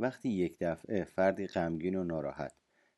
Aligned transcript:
وقتی 0.00 0.28
یک 0.28 0.56
دفعه 0.60 1.04
فردی 1.04 1.46
غمگین 1.46 1.94
و 1.94 2.04
ناراحت 2.04 2.52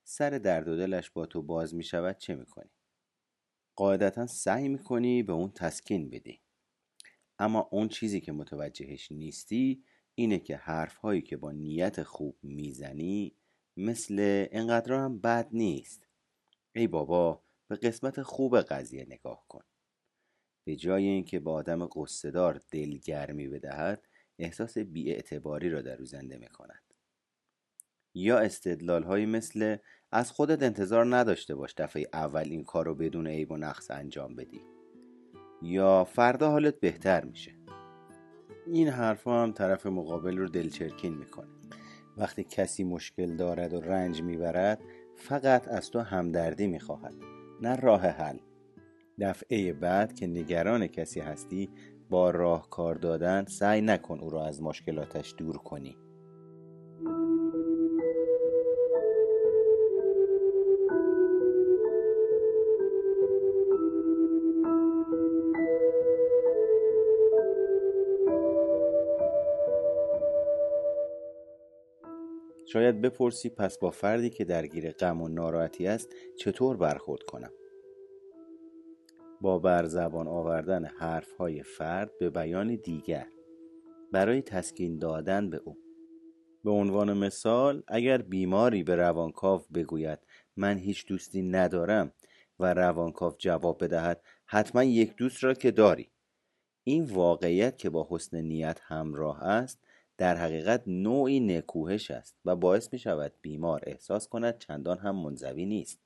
سر 0.05 0.31
درد 0.31 0.69
و 0.69 0.77
دلش 0.77 1.11
با 1.11 1.27
تو 1.27 1.43
باز 1.43 1.75
می 1.75 1.85
شود 1.85 2.19
چه 2.19 2.35
می 2.35 2.47
کنی؟ 2.47 2.71
قاعدتا 3.77 4.27
سعی 4.27 4.69
می 4.69 4.79
کنی 4.79 5.23
به 5.23 5.33
اون 5.33 5.51
تسکین 5.51 6.11
بدی. 6.11 6.41
اما 7.39 7.69
اون 7.73 7.89
چیزی 7.89 8.21
که 8.21 8.33
متوجهش 8.33 9.13
نیستی 9.13 9.85
اینه 10.15 10.39
که 10.39 10.57
حرف 10.57 10.97
هایی 10.97 11.23
که 11.23 11.37
با 11.37 11.53
نیت 11.53 12.03
خوب 12.03 12.39
می‌زنی 12.43 13.37
مثل 13.77 14.47
انقدر 14.53 14.95
هم 14.95 15.21
بد 15.21 15.49
نیست 15.53 16.09
ای 16.75 16.87
بابا 16.87 17.43
به 17.69 17.77
قسمت 17.77 18.23
خوب 18.23 18.61
قضیه 18.61 19.05
نگاه 19.05 19.45
کن. 19.49 19.65
به 20.65 20.77
جای 20.77 21.07
اینکه 21.07 21.41
به 21.41 21.51
آدم 21.51 21.87
قصدار 21.87 22.61
دلگرمی 22.71 23.49
بدهد 23.49 24.09
احساس 24.39 24.79
بیاعتباری 24.79 25.71
را 25.71 25.83
در 25.83 25.99
او 25.99 26.05
زنده 26.05 26.39
می 26.39 26.49
کند 26.49 26.92
یا 28.15 28.39
استدلال 28.39 29.03
هایی 29.03 29.27
مثل 29.27 29.77
از 30.13 30.31
خودت 30.31 30.63
انتظار 30.63 31.17
نداشته 31.17 31.55
باش 31.55 31.75
دفعه 31.79 32.07
اول 32.13 32.45
این 32.51 32.65
کار 32.65 32.87
رو 32.87 32.95
بدون 32.95 33.27
عیب 33.27 33.53
و 33.53 33.57
نقص 33.57 33.91
انجام 33.91 34.37
بدی. 34.37 34.61
یا 35.63 36.05
فردا 36.05 36.51
حالت 36.51 36.81
بهتر 36.81 37.25
میشه. 37.25 37.53
این 38.67 38.89
حرفها 38.89 39.43
هم 39.43 39.53
طرف 39.53 39.87
مقابل 39.87 40.37
رو 40.37 40.49
دلچرکین 40.49 41.15
می‌کنه. 41.15 41.49
وقتی 42.17 42.45
کسی 42.45 42.85
مشکل 42.85 43.37
دارد 43.37 43.75
و 43.75 43.81
رنج 43.81 44.23
می‌برد 44.23 44.83
فقط 45.17 45.69
از 45.69 45.91
تو 45.91 46.01
همدردی 46.01 46.67
می‌خواهد 46.67 47.15
نه 47.63 47.77
راه 47.77 48.07
حل. 48.07 48.39
دفعه 49.21 49.73
بعد 49.73 50.15
که 50.15 50.27
نگران 50.27 50.87
کسی 50.87 51.21
هستی 51.21 51.71
با 52.11 52.31
راهکار 52.31 52.95
دادن 52.95 53.45
سعی 53.45 53.81
نکن 53.81 54.21
او 54.21 54.31
را 54.31 54.47
از 54.47 54.63
مشکلاتش 54.63 55.35
دور 55.39 55.59
کنی. 55.59 55.97
شاید 72.73 73.01
بپرسی 73.01 73.49
پس 73.49 73.79
با 73.79 73.91
فردی 73.91 74.31
که 74.31 74.45
درگیر 74.45 74.93
غم 74.93 75.23
و 75.23 75.29
ناراحتی 75.29 75.87
است 75.87 76.09
چطور 76.39 76.77
برخورد 76.77 77.23
کنم؟ 77.23 77.51
با 79.41 79.59
بر 79.59 79.87
زبان 79.87 80.29
آوردن 80.29 80.85
حرفهای 80.85 81.63
فرد 81.63 82.19
به 82.19 82.31
بیان 82.31 82.77
دیگر. 82.77 83.27
برای 84.13 84.43
تسکین 84.43 84.99
دادن 84.99 85.51
به 85.51 85.61
او. 85.65 85.77
به 86.65 86.71
عنوان 86.71 87.19
مثال 87.19 87.83
اگر 87.89 88.19
بیماری 88.19 88.83
به 88.83 88.97
روانکاو 88.97 89.63
بگوید 89.75 90.19
من 90.57 90.79
هیچ 90.79 91.07
دوستی 91.07 91.43
ندارم 91.43 92.13
و 92.59 92.75
روانکاو 92.75 93.35
جواب 93.39 93.85
بدهد 93.85 94.23
حتما 94.47 94.85
یک 94.85 95.17
دوست 95.17 95.45
را 95.45 95.55
که 95.55 95.71
داری. 95.71 96.11
این 96.85 97.05
واقعیت 97.05 97.79
که 97.79 97.91
با 97.91 98.07
حسن 98.11 98.41
نیت 98.41 98.81
همراه 98.83 99.43
است 99.43 99.85
در 100.23 100.37
حقیقت 100.37 100.83
نوعی 100.87 101.41
نکوهش 101.41 102.11
است 102.11 102.37
و 102.45 102.57
باعث 102.57 102.93
می 102.93 102.99
شود 102.99 103.33
بیمار 103.43 103.83
احساس 103.87 104.29
کند 104.29 104.59
چندان 104.59 104.99
هم 104.99 105.17
منزوی 105.17 105.67
نیست. 105.67 106.01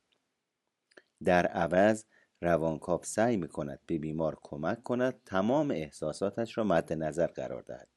در 1.25 1.47
عوض 1.47 2.05
روانکاو 2.41 3.01
سعی 3.05 3.37
می 3.37 3.49
کند 3.49 3.81
به 3.87 3.99
بیمار 3.99 4.39
کمک 4.43 4.83
کند 4.83 5.21
تمام 5.25 5.71
احساساتش 5.71 6.59
را 6.59 6.65
مد 6.65 6.93
نظر 6.93 7.27
قرار 7.27 7.63
دهد. 7.63 7.89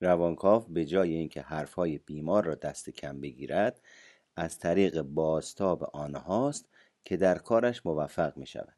روانکاو 0.00 0.64
به 0.68 0.84
جای 0.84 1.14
اینکه 1.14 1.40
حرفهای 1.40 1.98
بیمار 1.98 2.44
را 2.44 2.54
دست 2.54 2.90
کم 2.90 3.20
بگیرد 3.20 3.80
از 4.36 4.58
طریق 4.58 5.02
بازتاب 5.02 5.82
آنهاست 5.92 6.68
که 7.04 7.16
در 7.16 7.38
کارش 7.38 7.86
موفق 7.86 8.36
می 8.36 8.46
شود 8.46 8.76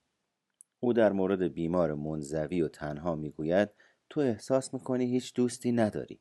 او 0.81 0.93
در 0.93 1.13
مورد 1.13 1.43
بیمار 1.43 1.95
منزوی 1.95 2.63
و 2.63 2.69
تنها 2.69 3.15
می 3.15 3.31
گوید 3.31 3.69
تو 4.11 4.21
احساس 4.21 4.75
می 4.75 4.81
کنی 4.81 5.07
هیچ 5.07 5.35
دوستی 5.35 5.73
نداری. 5.73 6.21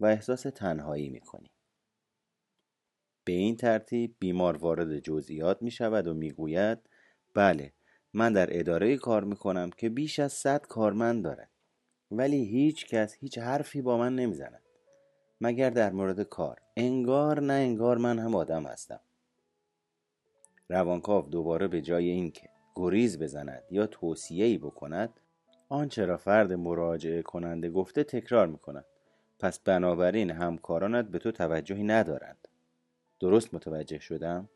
و 0.00 0.06
احساس 0.06 0.42
تنهایی 0.42 1.08
می 1.08 1.20
کنی. 1.20 1.50
به 3.24 3.32
این 3.32 3.56
ترتیب 3.56 4.16
بیمار 4.18 4.56
وارد 4.56 4.98
جزئیات 4.98 5.62
می 5.62 5.70
شود 5.70 6.06
و 6.06 6.14
می 6.14 6.30
گوید 6.30 6.78
بله 7.34 7.72
من 8.12 8.32
در 8.32 8.58
اداره 8.58 8.96
کار 8.96 9.24
می 9.24 9.36
کنم 9.36 9.70
که 9.70 9.88
بیش 9.88 10.18
از 10.18 10.32
صد 10.32 10.66
کارمند 10.66 11.24
دارد 11.24 11.50
ولی 12.10 12.44
هیچ 12.44 12.86
کس 12.86 13.14
هیچ 13.14 13.38
حرفی 13.38 13.82
با 13.82 13.98
من 13.98 14.16
نمی 14.16 14.34
زند 14.34 14.62
مگر 15.40 15.70
در 15.70 15.92
مورد 15.92 16.22
کار. 16.22 16.60
انگار 16.76 17.40
نه 17.40 17.52
انگار 17.52 17.98
من 17.98 18.18
هم 18.18 18.34
آدم 18.34 18.64
هستم. 18.64 19.00
روانکاو 20.68 21.28
دوباره 21.28 21.68
به 21.68 21.80
جای 21.80 22.08
اینکه 22.08 22.48
گریز 22.74 23.18
بزند 23.18 23.62
یا 23.70 23.86
توصیه‌ای 23.86 24.58
بکند 24.58 25.20
آنچه 25.68 26.04
را 26.04 26.16
فرد 26.16 26.52
مراجعه 26.52 27.22
کننده 27.22 27.70
گفته 27.70 28.04
تکرار 28.04 28.46
می 28.46 28.58
کند 28.58 28.84
پس 29.40 29.58
بنابراین 29.58 30.30
همکارانت 30.30 31.04
به 31.04 31.18
تو 31.18 31.32
توجهی 31.32 31.84
ندارند 31.84 32.48
درست 33.20 33.54
متوجه 33.54 33.98
شدم؟ 33.98 34.48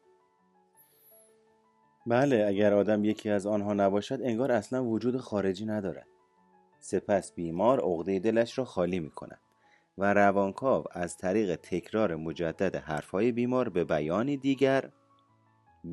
بله 2.07 2.45
اگر 2.49 2.75
آدم 2.75 3.05
یکی 3.05 3.31
از 3.31 3.47
آنها 3.47 3.73
نباشد 3.73 4.23
انگار 4.23 4.53
اصلا 4.53 4.85
وجود 4.85 5.17
خارجی 5.17 5.67
ندارد 5.67 6.07
سپس 6.81 7.33
بیمار 7.33 7.81
عقده 7.81 8.19
دلش 8.19 8.59
را 8.59 8.65
خالی 8.65 9.01
می 9.01 9.11
کند 9.11 9.41
و 9.99 10.15
روانکاو 10.15 10.85
از 10.91 11.17
طریق 11.17 11.57
تکرار 11.57 12.17
مجدد 12.17 12.77
حرفهای 12.77 13.33
بیمار 13.33 13.69
به 13.69 13.85
بیانی 13.85 14.37
دیگر 14.37 14.91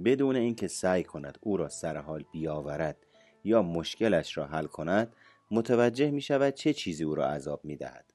بدون 0.06 0.36
اینکه 0.36 0.68
سعی 0.68 1.04
کند 1.04 1.38
او 1.42 1.58
را 1.58 1.70
سر 1.70 1.98
حال 1.98 2.26
بیاورد 2.32 2.98
یا 3.44 3.62
مشکلش 3.62 4.38
را 4.38 4.46
حل 4.46 4.66
کند 4.66 5.14
متوجه 5.52 6.12
می 6.12 6.22
شود 6.22 6.54
چه 6.54 6.74
چیزی 6.74 7.04
او 7.04 7.16
را 7.16 7.28
عذاب 7.28 7.66
می 7.66 7.76
دهد. 7.76 8.11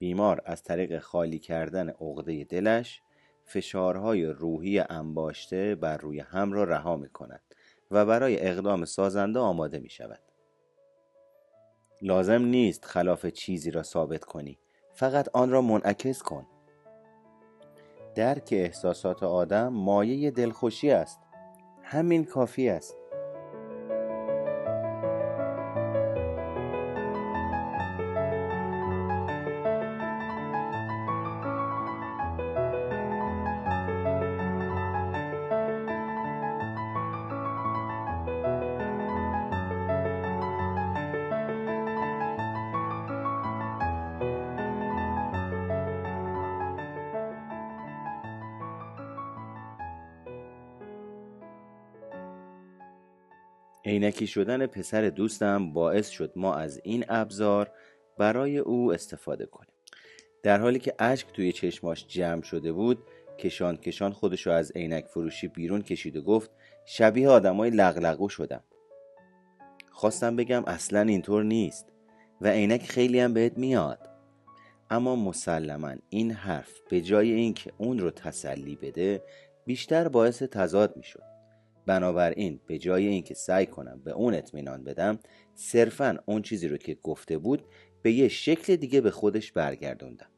بیمار 0.00 0.42
از 0.44 0.62
طریق 0.62 0.98
خالی 0.98 1.38
کردن 1.38 1.88
عقده 1.88 2.44
دلش 2.44 3.02
فشارهای 3.44 4.26
روحی 4.26 4.78
انباشته 4.78 5.74
بر 5.74 5.96
روی 5.96 6.20
هم 6.20 6.52
را 6.52 6.64
رها 6.64 6.96
می 6.96 7.08
کند 7.08 7.42
و 7.90 8.06
برای 8.06 8.48
اقدام 8.48 8.84
سازنده 8.84 9.38
آماده 9.38 9.78
می 9.78 9.90
شود. 9.90 10.20
لازم 12.02 12.42
نیست 12.42 12.84
خلاف 12.84 13.26
چیزی 13.26 13.70
را 13.70 13.82
ثابت 13.82 14.24
کنی 14.24 14.58
فقط 14.92 15.28
آن 15.32 15.50
را 15.50 15.62
منعکس 15.62 16.22
کن. 16.22 16.46
درک 18.14 18.48
احساسات 18.52 19.22
آدم 19.22 19.68
مایه 19.68 20.30
دلخوشی 20.30 20.90
است. 20.90 21.20
همین 21.82 22.24
کافی 22.24 22.68
است. 22.68 22.99
عینکی 53.84 54.26
شدن 54.26 54.66
پسر 54.66 55.08
دوستم 55.08 55.72
باعث 55.72 56.08
شد 56.08 56.32
ما 56.36 56.54
از 56.54 56.80
این 56.84 57.04
ابزار 57.08 57.70
برای 58.18 58.58
او 58.58 58.92
استفاده 58.92 59.46
کنیم. 59.46 59.74
در 60.42 60.60
حالی 60.60 60.78
که 60.78 60.94
اشک 60.98 61.32
توی 61.32 61.52
چشماش 61.52 62.06
جمع 62.06 62.42
شده 62.42 62.72
بود 62.72 62.98
کشان 63.38 63.76
کشان 63.76 64.12
خودشو 64.12 64.50
از 64.50 64.72
عینک 64.72 65.06
فروشی 65.06 65.48
بیرون 65.48 65.82
کشید 65.82 66.16
و 66.16 66.22
گفت 66.22 66.50
شبیه 66.84 67.28
آدمای 67.28 67.70
لغلقو 67.70 68.28
شدم. 68.28 68.64
خواستم 69.90 70.36
بگم 70.36 70.64
اصلا 70.64 71.00
اینطور 71.00 71.44
نیست 71.44 71.86
و 72.40 72.48
عینک 72.48 72.82
خیلی 72.82 73.20
هم 73.20 73.34
بهت 73.34 73.58
میاد. 73.58 73.98
اما 74.90 75.16
مسلما 75.16 75.94
این 76.08 76.30
حرف 76.30 76.80
به 76.90 77.00
جای 77.00 77.32
اینکه 77.32 77.72
اون 77.78 77.98
رو 77.98 78.10
تسلی 78.10 78.76
بده 78.76 79.22
بیشتر 79.66 80.08
باعث 80.08 80.42
تضاد 80.42 80.96
می‌شد. 80.96 81.22
بنابراین 81.86 82.60
به 82.66 82.78
جای 82.78 83.06
اینکه 83.06 83.34
سعی 83.34 83.66
کنم 83.66 84.00
به 84.04 84.10
اون 84.10 84.34
اطمینان 84.34 84.84
بدم 84.84 85.18
صرفا 85.54 86.18
اون 86.26 86.42
چیزی 86.42 86.68
رو 86.68 86.76
که 86.76 86.94
گفته 86.94 87.38
بود 87.38 87.64
به 88.02 88.12
یه 88.12 88.28
شکل 88.28 88.76
دیگه 88.76 89.00
به 89.00 89.10
خودش 89.10 89.52
برگردوندم. 89.52 90.30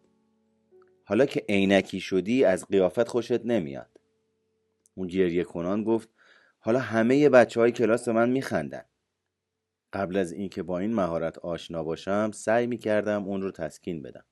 حالا 1.04 1.26
که 1.26 1.44
عینکی 1.48 2.00
شدی 2.00 2.44
از 2.44 2.66
قیافت 2.66 3.08
خوشت 3.08 3.46
نمیاد. 3.46 4.00
اون 4.94 5.06
گریه 5.06 5.44
کنان 5.44 5.84
گفت 5.84 6.08
حالا 6.58 6.78
همه 6.78 7.28
بچه 7.28 7.60
های 7.60 7.72
کلاس 7.72 8.08
من 8.08 8.30
میخندن. 8.30 8.84
قبل 9.92 10.16
از 10.16 10.32
اینکه 10.32 10.62
با 10.62 10.78
این 10.78 10.94
مهارت 10.94 11.38
آشنا 11.38 11.84
باشم 11.84 12.30
سعی 12.34 12.66
می‌کردم 12.66 13.24
اون 13.24 13.42
رو 13.42 13.50
تسکین 13.50 14.02
بدم 14.02 14.24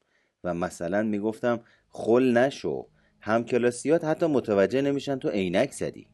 و 0.44 0.54
مثلا 0.54 1.02
می‌گفتم 1.02 1.60
خل 1.88 2.32
نشو 2.36 2.88
همکلاسیات 3.20 4.04
حتی 4.04 4.26
متوجه 4.26 4.82
نمیشن 4.82 5.18
تو 5.18 5.28
عینک 5.28 5.72
زدی. 5.72 6.08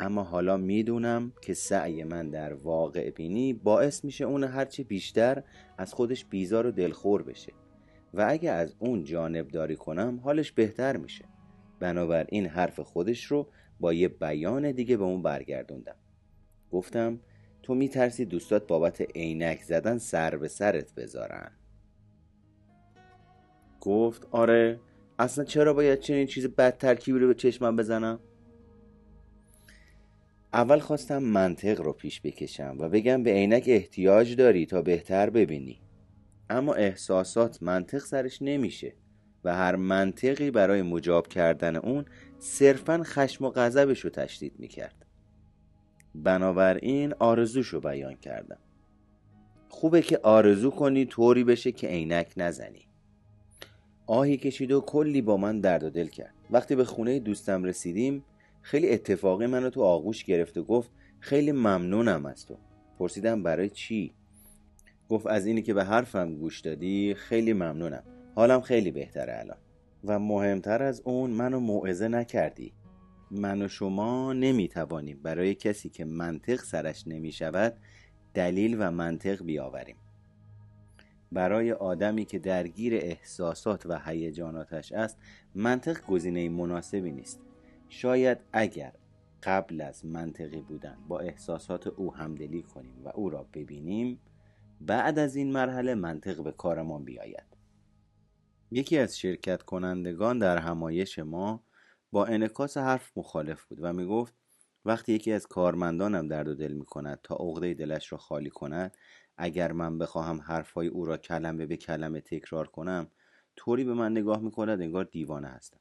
اما 0.00 0.22
حالا 0.22 0.56
می‌دونم 0.56 1.32
که 1.40 1.54
سعی 1.54 2.04
من 2.04 2.30
در 2.30 2.52
واقع 2.54 3.10
بینی 3.10 3.52
باعث 3.52 4.04
میشه 4.04 4.24
اون 4.24 4.44
هرچی 4.44 4.84
بیشتر 4.84 5.42
از 5.78 5.94
خودش 5.94 6.24
بیزار 6.24 6.66
و 6.66 6.70
دلخور 6.70 7.22
بشه 7.22 7.52
و 8.14 8.26
اگه 8.28 8.50
از 8.50 8.74
اون 8.78 9.04
جانب 9.04 9.48
داری 9.48 9.76
کنم 9.76 10.20
حالش 10.24 10.52
بهتر 10.52 10.96
میشه. 10.96 11.24
بنابراین 11.80 12.46
حرف 12.46 12.80
خودش 12.80 13.24
رو 13.24 13.48
با 13.80 13.92
یه 13.92 14.08
بیان 14.08 14.72
دیگه 14.72 14.96
به 14.96 15.04
اون 15.04 15.22
برگردوندم. 15.22 15.96
گفتم 16.70 17.20
تو 17.62 17.74
میترسی 17.74 18.24
دوستات 18.24 18.66
بابت 18.66 19.00
عینک 19.16 19.62
زدن 19.62 19.98
سر 19.98 20.36
به 20.36 20.48
سرت 20.48 20.94
بذارن. 20.94 21.52
گفت 23.80 24.28
آره 24.30 24.80
اصلا 25.18 25.44
چرا 25.44 25.74
باید 25.74 26.00
چنین 26.00 26.26
چیز 26.26 26.46
بد 26.46 26.76
ترکیبی 26.76 27.18
رو 27.18 27.26
به 27.26 27.34
چشمم 27.34 27.76
بزنم؟ 27.76 28.20
اول 30.54 30.78
خواستم 30.78 31.18
منطق 31.18 31.80
رو 31.80 31.92
پیش 31.92 32.20
بکشم 32.20 32.76
و 32.78 32.88
بگم 32.88 33.22
به 33.22 33.30
عینک 33.30 33.64
احتیاج 33.66 34.36
داری 34.36 34.66
تا 34.66 34.82
بهتر 34.82 35.30
ببینی. 35.30 35.80
اما 36.50 36.74
احساسات 36.74 37.62
منطق 37.62 37.98
سرش 37.98 38.42
نمیشه 38.42 38.94
و 39.44 39.54
هر 39.56 39.76
منطقی 39.76 40.50
برای 40.50 40.82
مجاب 40.82 41.28
کردن 41.28 41.76
اون 41.76 42.04
صرفا 42.38 43.02
خشم 43.04 43.44
و 43.44 43.50
غضبش 43.50 44.00
رو 44.00 44.10
تشدید 44.10 44.52
می‌کرد. 44.58 45.06
بنابراین 46.14 47.14
آرزوشو 47.18 47.80
بیان 47.80 48.14
کردم. 48.14 48.58
خوبه 49.68 50.02
که 50.02 50.20
آرزو 50.22 50.70
کنی 50.70 51.06
طوری 51.06 51.44
بشه 51.44 51.72
که 51.72 51.88
عینک 51.88 52.32
نزنی. 52.36 52.88
آهی 54.06 54.36
کشید 54.36 54.72
و 54.72 54.80
کلی 54.80 55.22
با 55.22 55.36
من 55.36 55.60
درد 55.60 55.82
و 55.82 55.90
دل 55.90 56.06
کرد. 56.06 56.34
وقتی 56.50 56.76
به 56.76 56.84
خونه 56.84 57.18
دوستم 57.18 57.64
رسیدیم 57.64 58.24
خیلی 58.62 58.90
اتفاقی 58.90 59.46
منو 59.46 59.70
تو 59.70 59.82
آغوش 59.82 60.24
گرفت 60.24 60.58
و 60.58 60.64
گفت 60.64 60.90
خیلی 61.20 61.52
ممنونم 61.52 62.26
از 62.26 62.46
تو. 62.46 62.56
پرسیدم 62.98 63.42
برای 63.42 63.70
چی؟ 63.70 64.14
گفت 65.08 65.26
از 65.26 65.46
اینی 65.46 65.62
که 65.62 65.74
به 65.74 65.84
حرفم 65.84 66.34
گوش 66.34 66.60
دادی 66.60 67.14
خیلی 67.14 67.52
ممنونم. 67.52 68.02
حالم 68.34 68.60
خیلی 68.60 68.90
بهتره 68.90 69.38
الان. 69.38 69.58
و 70.04 70.18
مهمتر 70.18 70.82
از 70.82 71.02
اون 71.04 71.30
منو 71.30 71.60
موعظه 71.60 72.08
نکردی. 72.08 72.72
من 73.30 73.62
و 73.62 73.68
شما 73.68 74.32
نمی‌توانیم 74.32 75.20
برای 75.22 75.54
کسی 75.54 75.88
که 75.88 76.04
منطق 76.04 76.60
سرش 76.60 77.08
نمی‌شود 77.08 77.76
دلیل 78.34 78.76
و 78.78 78.90
منطق 78.90 79.44
بیاوریم. 79.44 79.96
برای 81.32 81.72
آدمی 81.72 82.24
که 82.24 82.38
درگیر 82.38 82.94
احساسات 82.94 83.86
و 83.86 84.00
هیجاناتش 84.06 84.92
است 84.92 85.18
منطق 85.54 86.06
گزینه 86.06 86.48
مناسبی 86.48 87.10
نیست. 87.10 87.40
شاید 87.92 88.38
اگر 88.52 88.92
قبل 89.42 89.80
از 89.80 90.04
منطقی 90.04 90.60
بودن 90.60 90.98
با 91.08 91.18
احساسات 91.18 91.86
او 91.86 92.14
همدلی 92.14 92.62
کنیم 92.62 93.04
و 93.04 93.08
او 93.14 93.30
را 93.30 93.46
ببینیم 93.54 94.20
بعد 94.80 95.18
از 95.18 95.36
این 95.36 95.52
مرحله 95.52 95.94
منطق 95.94 96.42
به 96.42 96.52
کارمان 96.52 97.04
بیاید. 97.04 97.44
یکی 98.70 98.98
از 98.98 99.18
شرکت 99.18 99.62
کنندگان 99.62 100.38
در 100.38 100.58
همایش 100.58 101.18
ما 101.18 101.64
با 102.12 102.26
انکاس 102.26 102.76
حرف 102.76 103.12
مخالف 103.16 103.64
بود 103.64 103.78
و 103.82 103.92
می 103.92 104.06
گفت 104.06 104.34
وقتی 104.84 105.12
یکی 105.12 105.32
از 105.32 105.46
کارمندانم 105.46 106.28
درد 106.28 106.48
و 106.48 106.54
دل 106.54 106.72
می 106.72 106.84
کند 106.84 107.20
تا 107.22 107.34
عقده 107.34 107.74
دلش 107.74 108.12
را 108.12 108.18
خالی 108.18 108.50
کند 108.50 108.96
اگر 109.36 109.72
من 109.72 109.98
بخواهم 109.98 110.40
حرفهای 110.40 110.88
او 110.88 111.04
را 111.04 111.16
کلمه 111.16 111.66
به 111.66 111.76
کلمه 111.76 112.20
تکرار 112.20 112.68
کنم 112.68 113.06
طوری 113.56 113.84
به 113.84 113.94
من 113.94 114.12
نگاه 114.12 114.40
می 114.40 114.50
کند 114.50 114.80
انگار 114.80 115.04
دیوانه 115.04 115.48
هستم. 115.48 115.80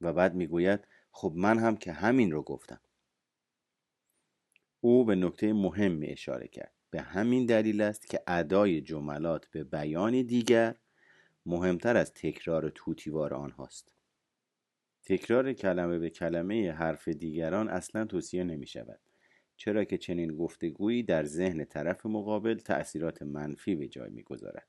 و 0.00 0.12
بعد 0.12 0.34
می‌گوید 0.34 0.80
خب 1.18 1.32
من 1.36 1.58
هم 1.58 1.76
که 1.76 1.92
همین 1.92 2.30
رو 2.30 2.42
گفتم. 2.42 2.80
او 4.80 5.04
به 5.04 5.14
نکته 5.14 5.52
مهمی 5.52 6.06
اشاره 6.06 6.48
کرد. 6.48 6.72
به 6.90 7.00
همین 7.00 7.46
دلیل 7.46 7.80
است 7.80 8.10
که 8.10 8.20
ادای 8.26 8.80
جملات 8.80 9.48
به 9.50 9.64
بیان 9.64 10.22
دیگر 10.22 10.74
مهمتر 11.46 11.96
از 11.96 12.14
تکرار 12.14 12.70
توتیوار 12.70 13.34
آنهاست. 13.34 13.92
تکرار 15.04 15.52
کلمه 15.52 15.98
به 15.98 16.10
کلمه 16.10 16.72
حرف 16.72 17.08
دیگران 17.08 17.68
اصلا 17.68 18.04
توصیه 18.04 18.44
نمی 18.44 18.66
شود 18.66 19.00
چرا 19.56 19.84
که 19.84 19.98
چنین 19.98 20.36
گفتگویی 20.36 21.02
در 21.02 21.24
ذهن 21.24 21.64
طرف 21.64 22.06
مقابل 22.06 22.58
تأثیرات 22.58 23.22
منفی 23.22 23.76
به 23.76 23.88
جای 23.88 24.10
می‌گذارد. 24.10 24.66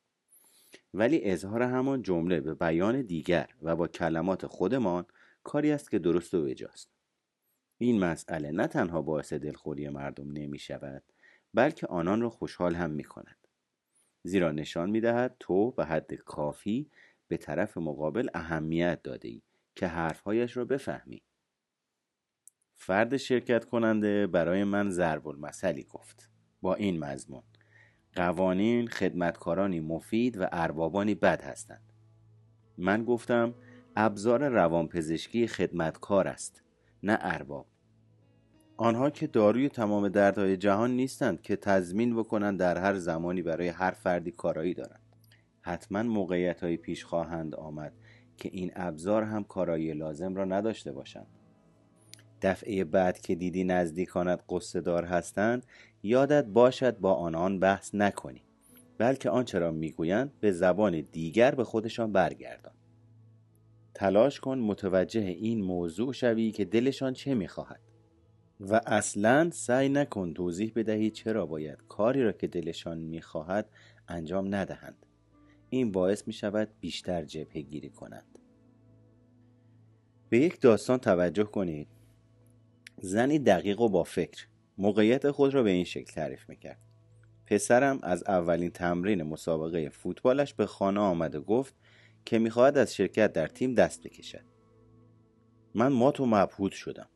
ولی 0.94 1.22
اظهار 1.24 1.62
همان 1.62 2.02
جمله 2.02 2.40
به 2.40 2.54
بیان 2.56 3.02
دیگر 3.02 3.50
و 3.62 3.76
با 3.76 3.88
کلمات 3.88 4.48
خودمان 4.48 5.06
کاری 5.44 5.72
است 5.72 5.92
که 5.92 6.00
درست 6.00 6.34
و 6.34 6.44
بجاست 6.44 6.92
این 7.78 8.00
مسئله 8.00 8.52
نه 8.52 8.68
تنها 8.68 9.02
باعث 9.02 9.34
دلخوری 9.34 9.90
مردم 9.90 10.32
نمی 10.32 10.60
شود 10.60 11.04
بلکه 11.54 11.88
آنان 11.88 12.22
را 12.22 12.30
خوشحال 12.30 12.76
هم 12.76 12.92
می 12.92 13.04
کند 13.04 13.48
زیرا 14.24 14.52
نشان 14.52 14.90
می 14.90 15.02
دهد 15.02 15.36
تو 15.40 15.72
به 15.72 15.86
حد 15.86 16.14
کافی 16.14 16.92
به 17.28 17.38
طرف 17.38 17.78
مقابل 17.78 18.28
اهمیت 18.34 19.02
داده 19.04 19.28
ای 19.28 19.42
که 19.76 19.88
حرفهایش 19.88 20.58
را 20.58 20.66
بفهمی. 20.66 21.22
فرد 22.76 23.18
شرکت 23.18 23.66
کننده 23.66 24.28
برای 24.28 24.64
من 24.64 24.90
ضرب 24.90 25.28
المثلی 25.28 25.84
گفت. 25.84 26.30
با 26.62 26.76
این 26.76 27.00
مضمون 27.00 27.44
قوانین 28.16 28.88
خدمتکارانی 28.88 29.80
مفید 29.80 30.38
و 30.38 30.48
اربابانی 30.52 31.16
بد 31.16 31.42
هستند. 31.42 31.94
من 32.78 33.06
گفتم 33.06 33.56
ابزار 34.02 34.48
روانپزشکی 34.48 35.48
خدمتکار 35.48 36.28
است 36.28 36.64
نه 37.04 37.18
ارباب. 37.22 37.66
آنها 38.78 39.10
که 39.10 39.28
داروی 39.28 39.70
تمام 39.70 40.10
دردهای 40.10 40.58
جهان 40.58 40.92
نیستند 40.92 41.42
که 41.42 41.56
تضمین 41.56 42.16
بکنند 42.16 42.60
در 42.60 42.78
هر 42.78 42.96
زمانی 42.96 43.42
برای 43.42 43.68
هر 43.68 43.92
فردی 43.92 44.32
کارایی 44.32 44.74
دارند. 44.74 45.16
حتما 45.62 46.04
موقعیت 46.04 46.64
های 46.64 46.78
پیش 46.78 47.06
خواهند 47.06 47.56
آمد 47.56 47.94
که 48.38 48.50
این 48.54 48.72
ابزار 48.76 49.24
هم 49.24 49.44
کارایی 49.44 49.94
لازم 49.94 50.36
را 50.36 50.46
نداشته 50.46 50.92
باشند. 50.92 51.28
دفعه 52.42 52.84
بعد 52.84 53.20
که 53.20 53.36
دیدی 53.36 53.64
نزدیکانت 53.64 54.44
قصه 54.50 54.82
دار 54.82 55.06
هستند 55.06 55.66
یادت 56.04 56.46
باشد 56.46 56.98
با 56.98 57.14
آنان 57.14 57.60
بحث 57.60 57.96
نکنی 57.96 58.44
بلکه 58.98 59.30
آنچه 59.30 59.60
را 59.60 59.72
می‌گویند 59.72 60.40
به 60.40 60.52
زبان 60.52 61.02
دیگر 61.02 61.56
به 61.56 61.64
خودشان 61.64 62.12
برگردان. 62.12 62.79
تلاش 63.94 64.40
کن 64.40 64.60
متوجه 64.60 65.22
این 65.22 65.62
موضوع 65.62 66.14
شوی 66.14 66.52
که 66.52 66.66
دلشان 66.66 67.14
چه 67.14 67.34
می‌خواهد. 67.34 67.80
و 68.60 68.82
اصلا 68.86 69.50
سعی 69.54 69.90
نکن 69.90 70.34
توضیح 70.34 70.72
بدهی 70.76 71.12
چرا 71.12 71.46
باید 71.46 71.78
کاری 71.88 72.24
را 72.24 72.32
که 72.32 72.48
دلشان 72.48 72.98
می‌خواهد 72.98 73.70
انجام 74.08 74.56
ندهند. 74.56 75.06
این 75.70 75.92
باعث 75.92 76.28
می 76.28 76.34
شود 76.34 76.70
بیشتر 76.80 77.24
جبهه 77.24 77.62
گیری 77.62 77.90
کنند. 77.90 78.40
به 80.30 80.40
یک 80.40 80.62
داستان 80.62 80.98
توجه 80.98 81.44
کنید. 81.44 81.88
زنی 82.98 83.40
دقیق 83.40 83.82
و 83.82 83.90
با 83.90 84.04
فکر 84.04 84.48
موقعیت 84.78 85.32
خود 85.32 85.54
را 85.54 85.64
به 85.64 85.70
این 85.70 85.84
شکل 85.84 86.14
تعریف 86.14 86.50
می‌کرد. 86.50 86.80
پسرم 87.46 88.00
از 88.04 88.24
اولین 88.28 88.70
تمرین 88.70 89.24
مسابقه 89.24 89.90
فوتبالش 89.90 90.54
به 90.54 90.66
خانه 90.66 91.00
آمد 91.00 91.36
و 91.36 91.42
گفت 91.42 91.76
که 92.30 92.40
می‌خواهد 92.40 92.78
از 92.78 92.96
شرکت 92.96 93.34
در 93.34 93.48
تیم 93.48 93.74
دست 93.74 94.04
بکشد. 94.04 94.44
من 95.76 95.88
مات 95.88 96.20
و 96.20 96.26
مبهوت 96.26 96.72
شدم. 96.72 97.10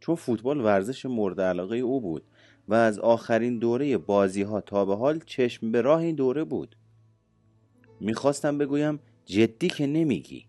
چون 0.00 0.14
فوتبال 0.14 0.60
ورزش 0.60 1.06
مورد 1.06 1.40
علاقه 1.40 1.76
او 1.76 2.00
بود 2.00 2.22
و 2.68 2.74
از 2.74 2.98
آخرین 2.98 3.58
دوره 3.58 3.98
بازی 3.98 4.42
ها 4.42 4.60
تا 4.60 4.84
به 4.84 4.96
حال 4.96 5.20
چشم 5.26 5.72
به 5.72 5.80
راه 5.80 6.00
این 6.00 6.14
دوره 6.14 6.44
بود. 6.44 6.76
می‌خواستم 8.00 8.58
بگویم 8.58 9.00
جدی 9.24 9.68
که 9.68 9.86
نمیگی 9.86 10.46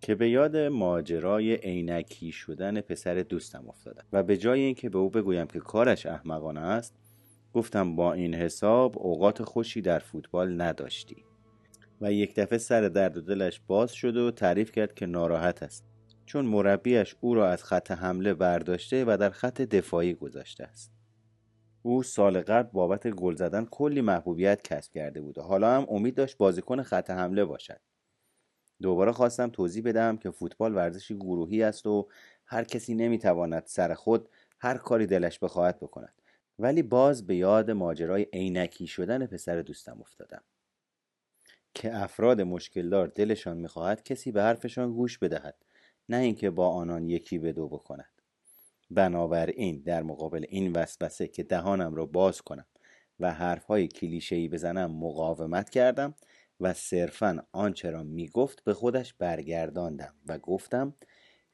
که 0.00 0.14
به 0.14 0.30
یاد 0.30 0.56
ماجرای 0.56 1.54
عینکی 1.54 2.32
شدن 2.32 2.80
پسر 2.80 3.14
دوستم 3.14 3.68
افتادم 3.68 4.04
و 4.12 4.22
به 4.22 4.36
جای 4.36 4.60
اینکه 4.60 4.88
به 4.88 4.98
او 4.98 5.10
بگویم 5.10 5.46
که 5.46 5.60
کارش 5.60 6.06
احمقانه 6.06 6.60
است 6.60 6.94
گفتم 7.54 7.96
با 7.96 8.12
این 8.12 8.34
حساب 8.34 8.98
اوقات 8.98 9.42
خوشی 9.42 9.80
در 9.80 9.98
فوتبال 9.98 10.60
نداشتی. 10.60 11.24
و 12.00 12.12
یک 12.12 12.34
دفعه 12.34 12.58
سر 12.58 12.80
درد 12.80 13.16
و 13.16 13.20
دلش 13.20 13.60
باز 13.66 13.92
شد 13.92 14.16
و 14.16 14.30
تعریف 14.30 14.72
کرد 14.72 14.94
که 14.94 15.06
ناراحت 15.06 15.62
است. 15.62 15.84
چون 16.26 16.44
مربیش 16.44 17.16
او 17.20 17.34
را 17.34 17.48
از 17.48 17.64
خط 17.64 17.90
حمله 17.90 18.34
برداشته 18.34 19.04
و 19.04 19.16
در 19.20 19.30
خط 19.30 19.62
دفاعی 19.62 20.14
گذاشته 20.14 20.64
است. 20.64 20.92
او 21.82 22.02
سال 22.02 22.40
قبل 22.40 22.68
بابت 22.72 23.08
گل 23.08 23.34
زدن 23.34 23.64
کلی 23.64 24.00
محبوبیت 24.00 24.62
کسب 24.62 24.92
کرده 24.92 25.20
بود 25.20 25.38
و 25.38 25.42
حالا 25.42 25.76
هم 25.76 25.86
امید 25.90 26.14
داشت 26.14 26.36
بازیکن 26.36 26.82
خط 26.82 27.10
حمله 27.10 27.44
باشد. 27.44 27.80
دوباره 28.82 29.12
خواستم 29.12 29.50
توضیح 29.50 29.82
بدم 29.82 30.16
که 30.16 30.30
فوتبال 30.30 30.74
ورزشی 30.74 31.14
گروهی 31.14 31.62
است 31.62 31.86
و 31.86 32.08
هر 32.46 32.64
کسی 32.64 32.94
نمی‌تواند 32.94 33.62
سر 33.66 33.94
خود 33.94 34.28
هر 34.60 34.76
کاری 34.76 35.06
دلش 35.06 35.38
بخواهد 35.38 35.80
بکند. 35.80 36.22
ولی 36.58 36.82
باز 36.82 37.26
به 37.26 37.36
یاد 37.36 37.70
ماجرای 37.70 38.26
عینکی 38.32 38.86
شدن 38.86 39.26
پسر 39.26 39.62
دوستم 39.62 40.00
افتادم. 40.00 40.42
که 41.86 41.96
افراد 41.96 42.40
مشکلدار 42.40 43.08
دلشان 43.08 43.56
می‌خواهد 43.56 44.02
کسی 44.02 44.32
به 44.32 44.42
حرفشان 44.42 44.92
گوش 44.92 45.18
بدهد 45.18 45.56
نه 46.08 46.16
اینکه 46.16 46.50
با 46.50 46.68
آنان 46.68 47.08
یکی 47.08 47.38
به 47.38 47.52
دو 47.52 47.68
بکند 47.68 48.22
بنابراین 48.90 49.82
در 49.82 50.02
مقابل 50.02 50.44
این 50.48 50.72
وسوسه 50.72 51.28
که 51.28 51.42
دهانم 51.42 51.94
را 51.94 52.06
باز 52.06 52.42
کنم 52.42 52.66
و 53.20 53.32
حرفهای 53.32 53.88
کلیشه‌ای 53.88 54.48
بزنم 54.48 54.92
مقاومت 54.92 55.70
کردم 55.70 56.14
و 56.60 56.72
صرفا 56.72 57.42
آنچه 57.52 57.90
را 57.90 58.02
می‌گفت 58.02 58.64
به 58.64 58.74
خودش 58.74 59.14
برگرداندم 59.14 60.14
و 60.26 60.38
گفتم 60.38 60.94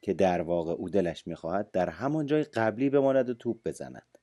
که 0.00 0.14
در 0.14 0.40
واقع 0.40 0.72
او 0.72 0.90
دلش 0.90 1.26
می‌خواهد 1.26 1.70
در 1.70 1.88
همان 1.88 2.26
جای 2.26 2.44
قبلی 2.44 2.90
بماند 2.90 3.30
و 3.30 3.34
توپ 3.34 3.68
بزند. 3.68 4.18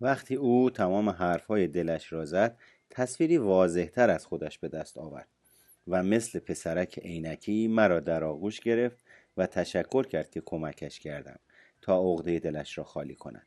وقتی 0.00 0.34
او 0.34 0.70
تمام 0.70 1.08
حرفهای 1.08 1.66
دلش 1.66 2.12
را 2.12 2.24
زد 2.24 2.58
تصویری 2.90 3.38
واضحتر 3.38 4.10
از 4.10 4.26
خودش 4.26 4.58
به 4.58 4.68
دست 4.68 4.98
آورد 4.98 5.28
و 5.88 6.02
مثل 6.02 6.38
پسرک 6.38 6.98
عینکی 6.98 7.68
مرا 7.68 8.00
در 8.00 8.24
آغوش 8.24 8.60
گرفت 8.60 8.98
و 9.36 9.46
تشکر 9.46 10.06
کرد 10.06 10.30
که 10.30 10.42
کمکش 10.46 11.00
کردم 11.00 11.38
تا 11.82 11.98
عقده 11.98 12.38
دلش 12.38 12.78
را 12.78 12.84
خالی 12.84 13.14
کند. 13.14 13.46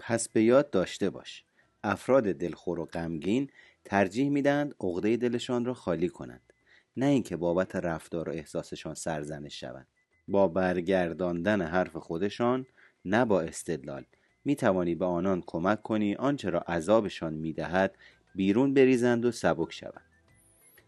پس 0.00 0.28
به 0.28 0.42
یاد 0.42 0.70
داشته 0.70 1.10
باش 1.10 1.44
افراد 1.84 2.24
دلخور 2.24 2.80
و 2.80 2.84
غمگین 2.84 3.50
ترجیح 3.84 4.28
می‌دهند 4.28 4.74
عقده 4.80 5.16
دلشان 5.16 5.64
را 5.64 5.74
خالی 5.74 6.08
کنند 6.08 6.52
نه 6.96 7.06
اینکه 7.06 7.36
بابت 7.36 7.76
رفتار 7.76 8.28
و 8.28 8.32
احساسشان 8.32 8.94
سرزنش 8.94 9.60
شوند. 9.60 9.86
با 10.28 10.48
برگرداندن 10.48 11.62
حرف 11.62 11.96
خودشان 11.96 12.66
نه 13.04 13.24
با 13.24 13.40
استدلال. 13.40 14.04
می 14.44 14.56
توانی 14.56 14.94
به 14.94 15.04
آنان 15.04 15.42
کمک 15.46 15.82
کنی 15.82 16.14
آنچه 16.14 16.50
را 16.50 16.60
عذابشان 16.60 17.34
می 17.34 17.52
دهد 17.52 17.96
بیرون 18.34 18.74
بریزند 18.74 19.24
و 19.24 19.32
سبک 19.32 19.72
شوند. 19.72 20.10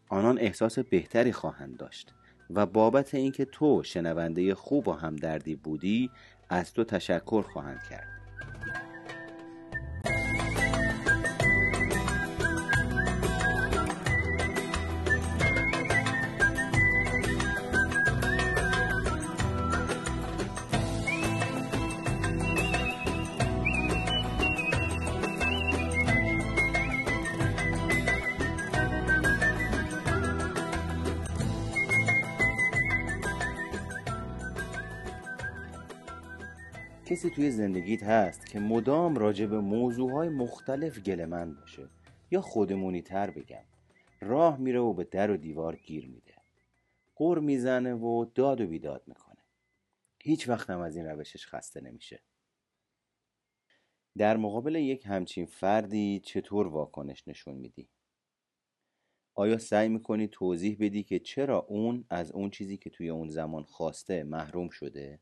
آنان 0.09 0.39
احساس 0.39 0.79
بهتری 0.79 1.33
خواهند 1.33 1.77
داشت 1.77 2.15
و 2.51 2.67
بابت 2.67 3.15
اینکه 3.15 3.45
تو 3.45 3.83
شنونده 3.83 4.55
خوب 4.55 4.89
و 4.89 4.93
همدردی 4.93 5.57
بودی 5.57 6.11
از 6.49 6.73
تو 6.73 6.85
تشکر 6.85 7.43
خواهند 7.43 7.83
کرد. 7.91 8.26
کسی 37.17 37.31
توی 37.31 37.51
زندگیت 37.51 38.03
هست 38.03 38.47
که 38.47 38.61
مدام 38.61 39.15
راجع 39.15 39.47
به 39.47 39.61
موضوعهای 39.61 40.29
مختلف 40.29 40.99
گلمند 40.99 41.61
باشه 41.61 41.89
یا 42.31 42.41
خودمونی 42.41 43.03
تر 43.03 43.31
بگم 43.31 43.65
راه 44.21 44.57
میره 44.57 44.81
و 44.81 44.93
به 44.93 45.05
در 45.05 45.31
و 45.31 45.37
دیوار 45.37 45.77
گیر 45.77 46.09
میده 46.09 46.35
قر 47.15 47.39
می‌زنه 47.39 47.95
و 47.95 48.25
داد 48.35 48.61
و 48.61 48.67
بیداد 48.67 49.03
می‌کنه 49.07 49.43
هیچ 50.23 50.49
وقت 50.49 50.71
هم 50.71 50.81
از 50.81 50.97
این 50.97 51.07
روشش 51.07 51.47
خسته 51.47 51.81
نمیشه 51.81 52.21
در 54.19 54.37
مقابل 54.37 54.75
یک 54.75 55.07
همچین 55.07 55.47
فردی 55.47 56.21
چطور 56.25 56.67
واکنش 56.67 57.29
نشون 57.29 57.55
میدی؟ 57.55 57.89
آیا 59.35 59.59
سعی 59.59 59.89
می‌کنی 59.89 60.29
توضیح 60.29 60.77
بدی 60.81 61.03
که 61.03 61.19
چرا 61.19 61.59
اون 61.59 62.05
از 62.11 62.33
اون 62.33 62.51
چیزی 62.51 62.77
که 62.77 62.91
توی 62.91 63.09
اون 63.09 63.29
زمان 63.29 63.63
خواسته 63.63 64.25
محروم 64.25 64.69
شده؟ 64.69 65.21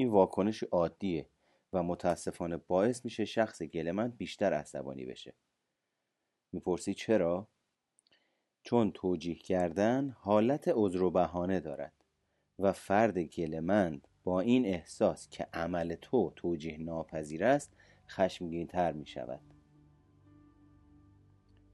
این 0.00 0.08
واکنش 0.08 0.62
عادیه 0.62 1.26
و 1.72 1.82
متاسفانه 1.82 2.56
باعث 2.56 3.04
میشه 3.04 3.24
شخص 3.24 3.62
گلمند 3.62 4.16
بیشتر 4.16 4.52
عصبانی 4.52 5.06
بشه 5.06 5.34
می‌پرسی 6.52 6.94
چرا؟ 6.94 7.48
چون 8.62 8.90
توجیه 8.94 9.34
کردن 9.34 10.16
حالت 10.20 10.70
عذر 10.74 11.02
و 11.02 11.10
بهانه 11.10 11.60
دارد 11.60 12.04
و 12.58 12.72
فرد 12.72 13.18
گلمند 13.18 14.08
با 14.24 14.40
این 14.40 14.66
احساس 14.66 15.28
که 15.28 15.46
عمل 15.52 15.94
تو 15.94 16.32
توجیه 16.36 16.78
ناپذیر 16.78 17.44
است 17.44 17.76
خشمگین 18.08 18.66
تر 18.66 18.92
می 18.92 19.06
شود 19.06 19.40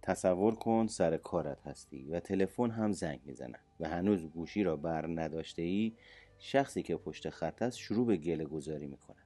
تصور 0.02 0.54
کن 0.54 0.87
سر 0.87 1.16
کارت 1.16 1.66
هستی 1.66 2.04
و 2.04 2.21
تلفن 2.21 2.71
هم 2.71 2.93
زنگ 2.93 3.21
می‌زند 3.25 3.59
و 3.81 3.88
هنوز 3.88 4.26
گوشی 4.26 4.62
را 4.62 4.76
بر 4.76 5.07
نداشته 5.07 5.62
ای 5.62 5.93
شخصی 6.38 6.83
که 6.83 6.97
پشت 6.97 7.31
خط 7.31 7.62
است 7.62 7.79
شروع 7.79 8.07
به 8.07 8.17
گله 8.17 8.45
گذاری 8.45 8.87
می‌کنه. 8.87 9.23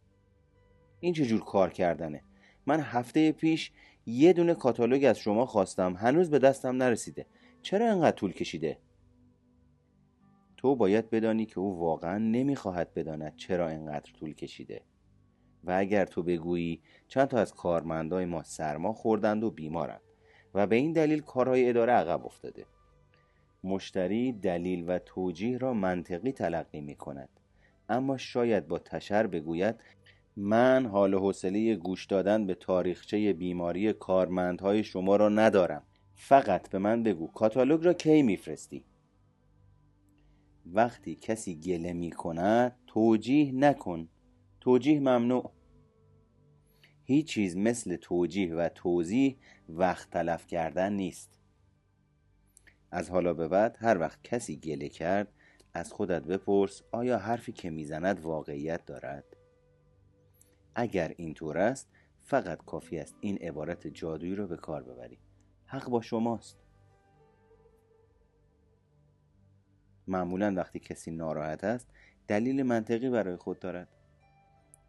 این 1.01 1.15
چجور 1.15 1.45
کار 1.45 1.71
کردنه؟ 1.71 2.23
من 2.67 2.81
هفته 2.81 3.33
پیش 3.33 3.73
یه 4.07 4.33
دونه 4.33 4.55
کاتالوگ 4.55 5.05
از 5.05 5.19
شما 5.19 5.47
خواستم 5.47 5.97
هنوز 5.97 6.31
به 6.31 6.39
دستم 6.39 6.77
نرسیده. 6.77 7.27
چرا 7.63 7.91
انقدر 7.91 8.17
طول 8.17 8.33
کشیده؟ 8.33 8.79
تو 10.57 10.77
باید 10.77 11.11
بدانی 11.11 11.47
که 11.47 11.59
او 11.59 11.81
واقعا 11.81 12.19
نمی‌خواهد 12.19 12.95
بداند 12.95 13.37
چرا 13.37 13.69
انقدر 13.69 14.13
طول 14.13 14.35
کشیده. 14.35 14.83
و 15.65 15.73
اگر 15.79 16.05
تو 16.05 16.23
بگویی 16.23 16.83
چند 17.09 17.29
تا 17.29 17.39
از 17.39 17.55
کارمندای 17.55 18.25
ما 18.25 18.43
سرما 18.43 18.93
خوردند 18.93 19.45
و 19.45 19.51
بیمارند 19.51 20.01
و 20.55 20.67
به 20.67 20.77
این 20.77 20.93
دلیل 20.93 21.21
کارهای 21.21 21.69
اداره 21.69 21.93
عقب 21.93 22.27
افتاده. 22.27 22.67
مشتری 23.65 24.33
دلیل 24.33 24.85
و 24.91 24.99
توجیه 24.99 25.59
را 25.59 25.75
منطقی 25.75 26.33
تلقی 26.33 26.81
می 26.81 26.95
کند 26.95 27.29
اما 27.89 28.17
شاید 28.17 28.69
با 28.69 28.79
تشر 28.79 29.27
بگوید 29.27 29.81
من 30.41 30.87
حال 30.87 31.15
و 31.15 31.19
حوصله 31.19 31.77
گوش 31.77 32.07
دادن 32.07 32.47
به 32.47 32.55
تاریخچه 32.55 33.33
بیماری 33.33 33.93
کارمندهای 33.93 34.85
شما 34.85 35.17
را 35.17 35.29
ندارم. 35.29 35.83
فقط 36.15 36.71
به 36.71 36.79
من 36.79 37.03
بگو 37.03 37.27
کاتالوگ 37.27 37.85
را 37.85 37.93
کی 37.93 38.23
میفرستی؟ 38.23 38.85
وقتی 40.67 41.15
کسی 41.15 41.61
گله 41.61 41.93
می 41.93 42.11
کند 42.11 42.77
توجیه 42.87 43.53
نکن. 43.53 44.09
توجیه 44.61 45.01
ممنوع. 45.01 45.51
هیچ 47.05 47.27
چیز 47.27 47.57
مثل 47.57 47.97
توجیه 47.97 48.55
و 48.55 48.69
توضیح 48.69 49.37
وقت 49.69 50.11
تلف 50.11 50.47
کردن 50.47 50.93
نیست. 50.93 51.38
از 52.91 53.11
حالا 53.11 53.35
به 53.35 53.49
بعد 53.49 53.77
هر 53.81 53.99
وقت 53.99 54.23
کسی 54.23 54.57
گله 54.57 54.89
کرد 54.89 55.33
از 55.75 55.93
خودت 55.93 56.23
بپرس 56.23 56.83
آیا 56.93 57.19
حرفی 57.19 57.53
که 57.53 57.71
می‌زند 57.71 58.21
واقعیت 58.21 58.85
دارد؟ 58.87 59.25
اگر 60.75 61.15
اینطور 61.17 61.59
است 61.59 61.89
فقط 62.21 62.65
کافی 62.65 62.99
است 62.99 63.17
این 63.21 63.37
عبارت 63.39 63.87
جادویی 63.87 64.35
را 64.35 64.47
به 64.47 64.57
کار 64.57 64.83
ببری. 64.83 65.19
حق 65.67 65.89
با 65.89 66.01
شماست. 66.01 66.59
معمولا 70.07 70.55
وقتی 70.57 70.79
کسی 70.79 71.11
ناراحت 71.11 71.65
است 71.65 71.89
دلیل 72.29 72.63
منطقی 72.63 73.11
برای 73.11 73.37
خود 73.37 73.59
دارد. 73.59 73.89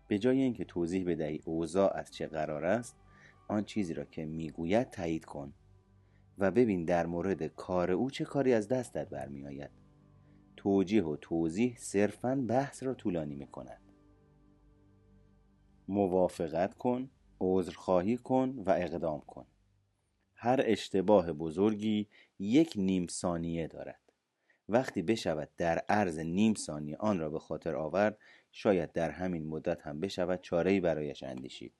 به 0.07 0.19
جای 0.19 0.41
اینکه 0.41 0.65
توضیح 0.65 1.05
بدهی 1.07 1.41
اوضاع 1.45 1.97
از 1.97 2.11
چه 2.11 2.27
قرار 2.27 2.65
است 2.65 2.95
آن 3.47 3.63
چیزی 3.63 3.93
را 3.93 4.05
که 4.05 4.25
می‌گوید 4.25 4.89
تایید 4.89 5.25
کن. 5.25 5.53
و 6.39 6.51
ببین 6.51 6.85
در 6.85 7.05
مورد 7.05 7.43
کار 7.43 7.91
او 7.91 8.11
چه 8.11 8.25
کاری 8.25 8.53
از 8.53 8.67
دستت 8.67 9.09
برمی 9.09 9.47
آید 9.47 9.71
توجیه 10.57 11.03
و 11.03 11.15
توضیح 11.15 11.75
صرفا 11.77 12.35
بحث 12.35 12.83
را 12.83 12.93
طولانی 12.93 13.35
می 13.35 13.47
کند 13.47 13.81
موافقت 15.87 16.73
کن 16.73 17.09
عذرخواهی 17.41 18.17
کن 18.17 18.63
و 18.65 18.69
اقدام 18.69 19.21
کن. 19.21 19.45
هر 20.33 20.59
اشتباه 20.63 21.33
بزرگی 21.33 22.07
یک 22.39 22.73
نیم 22.75 23.07
ثانیه 23.07 23.67
دارد. 23.67 23.99
وقتی 24.69 25.01
بشود 25.01 25.49
در 25.57 25.77
عرض 25.89 26.19
نیم 26.19 26.53
ثانیه 26.53 26.97
آن 26.97 27.19
را 27.19 27.29
به 27.29 27.39
خاطر 27.39 27.75
آورد 27.75 28.17
شاید 28.51 28.91
در 28.91 29.11
همین 29.11 29.47
مدت 29.47 29.81
هم 29.81 29.99
بشود 29.99 30.41
چاره‌ای 30.41 30.79
برایش 30.79 31.23
اندیشید. 31.23 31.73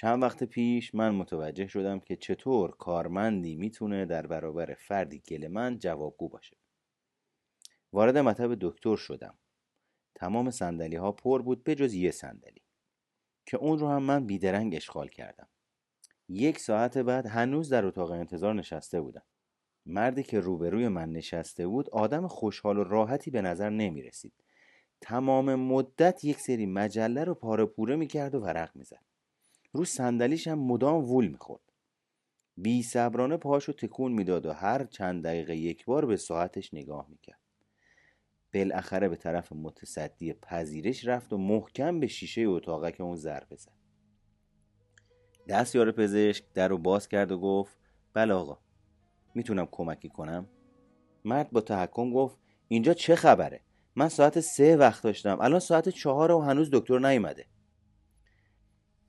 چند 0.00 0.22
وقت 0.22 0.44
پیش 0.44 0.94
من 0.94 1.14
متوجه 1.14 1.66
شدم 1.66 2.00
که 2.00 2.16
چطور 2.16 2.70
کارمندی 2.70 3.56
می‌تونه 3.56 4.06
در 4.06 4.26
برابر 4.26 4.74
فردی 4.74 5.22
گلمند 5.28 5.78
جوابگو 5.78 6.28
باشه. 6.28 6.56
وارد 7.92 8.18
مطب 8.18 8.56
دکتر 8.60 8.96
شدم. 8.96 9.38
تمام 10.14 10.50
سندلی 10.50 10.96
ها 10.96 11.12
پر 11.12 11.42
بود 11.42 11.64
به 11.64 11.74
جز 11.74 11.94
یه 11.94 12.10
صندلی 12.10 12.62
که 13.46 13.56
اون 13.56 13.78
رو 13.78 13.88
هم 13.88 14.02
من 14.02 14.26
بیدرنگ 14.26 14.74
اشغال 14.74 15.08
کردم. 15.08 15.48
یک 16.28 16.58
ساعت 16.58 16.98
بعد 16.98 17.26
هنوز 17.26 17.68
در 17.68 17.86
اتاق 17.86 18.10
انتظار 18.10 18.54
نشسته 18.54 19.00
بودم. 19.00 19.24
مردی 19.86 20.22
که 20.22 20.40
روبروی 20.40 20.88
من 20.88 21.12
نشسته 21.12 21.66
بود 21.66 21.90
آدم 21.90 22.26
خوشحال 22.26 22.78
و 22.78 22.84
راحتی 22.84 23.30
به 23.30 23.42
نظر 23.42 23.70
نمی 23.70 24.02
رسید 24.02 24.32
تمام 25.00 25.54
مدت 25.54 26.24
یک 26.24 26.40
سری 26.40 26.66
مجله 26.66 27.24
رو 27.24 27.34
پاره 27.34 27.66
پوره 27.66 27.96
می 27.96 28.06
کرد 28.06 28.34
و 28.34 28.40
ورق 28.40 28.76
می 28.76 28.84
زد. 28.84 29.09
رو 29.72 29.84
صندلیش 29.84 30.48
هم 30.48 30.58
مدام 30.58 31.04
وول 31.04 31.26
می‌خورد. 31.26 31.62
بی 32.56 32.82
صبرانه 32.82 33.36
پاهاشو 33.36 33.72
تکون 33.72 34.12
می‌داد 34.12 34.46
و 34.46 34.52
هر 34.52 34.84
چند 34.84 35.24
دقیقه 35.24 35.56
یک 35.56 35.84
بار 35.84 36.06
به 36.06 36.16
ساعتش 36.16 36.74
نگاه 36.74 37.06
می‌کرد. 37.08 37.40
بالاخره 38.54 39.08
به 39.08 39.16
طرف 39.16 39.52
متصدی 39.52 40.32
پذیرش 40.32 41.06
رفت 41.06 41.32
و 41.32 41.38
محکم 41.38 42.00
به 42.00 42.06
شیشه 42.06 42.40
اتاقک 42.40 43.00
اون 43.00 43.16
ضربه 43.16 43.56
زد. 43.56 43.72
دستیار 45.48 45.92
پزشک 45.92 46.44
در 46.54 46.68
رو 46.68 46.78
باز 46.78 47.08
کرد 47.08 47.32
و 47.32 47.38
گفت 47.38 47.78
بله 48.14 48.34
آقا 48.34 48.58
می‌تونم 49.34 49.68
کمکی 49.70 50.08
کنم؟ 50.08 50.48
مرد 51.24 51.50
با 51.50 51.60
تحکم 51.60 52.12
گفت 52.12 52.38
اینجا 52.68 52.94
چه 52.94 53.16
خبره؟ 53.16 53.60
من 53.96 54.08
ساعت 54.08 54.40
سه 54.40 54.76
وقت 54.76 55.02
داشتم 55.02 55.38
الان 55.40 55.60
ساعت 55.60 55.88
چهار 55.88 56.30
و 56.32 56.40
هنوز 56.40 56.70
دکتر 56.72 56.98
نیومده. 56.98 57.46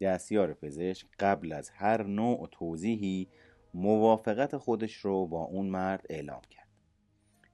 دستیار 0.02 0.54
پزشک 0.54 1.08
قبل 1.20 1.54
از 1.54 1.70
هر 1.70 2.04
نوع 2.04 2.48
توضیحی 2.52 3.30
موافقت 3.74 4.58
خودش 4.58 4.96
رو 4.96 5.28
با 5.28 5.42
اون 5.44 5.66
مرد 5.66 6.06
اعلام 6.10 6.42
کرد. 6.50 6.68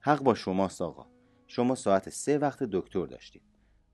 حق 0.00 0.22
با 0.22 0.34
شماست 0.34 0.82
آقا. 0.82 1.06
شما 1.46 1.74
ساعت 1.74 2.08
سه 2.08 2.38
وقت 2.38 2.62
دکتر 2.62 3.06
داشتید 3.06 3.42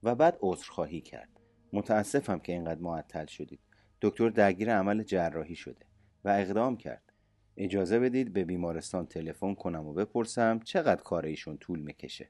و 0.03 0.15
بعد 0.15 0.39
عذرخواهی 0.41 1.01
کرد. 1.01 1.41
متاسفم 1.73 2.39
که 2.39 2.53
اینقدر 2.53 2.81
معطل 2.81 3.27
شدید. 3.27 3.61
دکتر 4.03 4.29
درگیر 4.29 4.77
عمل 4.77 5.03
جراحی 5.03 5.55
شده 5.55 5.87
و 6.25 6.29
اقدام 6.29 6.77
کرد. 6.77 7.13
اجازه 7.57 7.99
بدید 7.99 8.33
به 8.33 8.45
بیمارستان 8.45 9.07
تلفن 9.07 9.55
کنم 9.55 9.87
و 9.87 9.93
بپرسم 9.93 10.59
چقدر 10.59 11.03
کار 11.03 11.27
ایشون 11.27 11.59
طول 11.59 11.81
می‌کشه. 11.81 12.29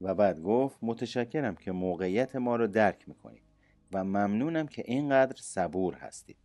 و 0.00 0.14
بعد 0.14 0.40
گفت 0.40 0.78
متشکرم 0.82 1.54
که 1.54 1.72
موقعیت 1.72 2.36
ما 2.36 2.56
رو 2.56 2.66
درک 2.66 3.08
می‌کنید. 3.08 3.49
و 3.92 4.04
ممنونم 4.04 4.66
که 4.66 4.82
اینقدر 4.86 5.36
صبور 5.40 5.94
هستید. 5.94 6.36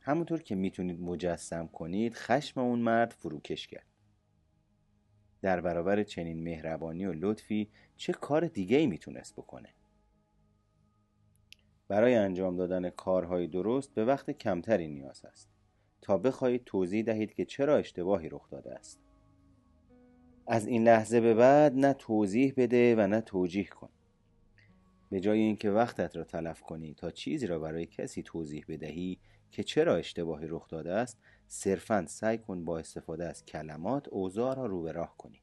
همونطور 0.00 0.42
که 0.42 0.54
می‌تونید 0.54 1.00
مجسم 1.00 1.66
کنید 1.66 2.14
خشم 2.14 2.60
اون 2.60 2.78
مرد 2.78 3.10
فروکش 3.10 3.66
کرد. 3.66 3.86
در 5.42 5.60
برابر 5.60 6.02
چنین 6.02 6.42
مهربانی 6.42 7.06
و 7.06 7.12
لطفی 7.12 7.70
چه 7.96 8.12
کار 8.12 8.46
دیگه 8.46 8.76
ای 8.76 8.86
می‌تونست 8.86 9.36
بکنه؟ 9.36 9.68
برای 11.88 12.14
انجام 12.14 12.56
دادن 12.56 12.90
کارهای 12.90 13.46
درست 13.46 13.94
به 13.94 14.04
وقت 14.04 14.30
کمتری 14.30 14.88
نیاز 14.88 15.24
است. 15.24 15.48
تا 16.02 16.18
بخواهید 16.18 16.64
توضیح 16.64 17.04
دهید 17.04 17.34
که 17.34 17.44
چرا 17.44 17.76
اشتباهی 17.76 18.28
رخ 18.28 18.50
داده 18.50 18.74
است. 18.74 19.00
از 20.46 20.66
این 20.66 20.84
لحظه 20.84 21.20
به 21.20 21.34
بعد 21.34 21.74
نه 21.74 21.92
توضیح 21.92 22.54
بده 22.56 22.96
و 22.96 23.06
نه 23.06 23.20
توجیه 23.20 23.64
کن. 23.64 23.88
به 25.10 25.20
جای 25.20 25.38
اینکه 25.38 25.70
وقتت 25.70 26.16
را 26.16 26.24
تلف 26.24 26.60
کنی 26.60 26.94
تا 26.94 27.10
چیزی 27.10 27.46
را 27.46 27.58
برای 27.58 27.86
کسی 27.86 28.22
توضیح 28.22 28.64
بدهی 28.68 29.18
که 29.50 29.62
چرا 29.62 29.96
اشتباهی 29.96 30.46
رخ 30.48 30.68
داده 30.68 30.92
است 30.92 31.18
صرفا 31.48 32.04
سعی 32.08 32.38
کن 32.38 32.64
با 32.64 32.78
استفاده 32.78 33.24
از 33.26 33.44
کلمات 33.44 34.08
اوضاع 34.08 34.56
را 34.56 34.66
رو 34.66 34.82
به 34.82 34.92
راه 34.92 35.16
کنی. 35.16 35.42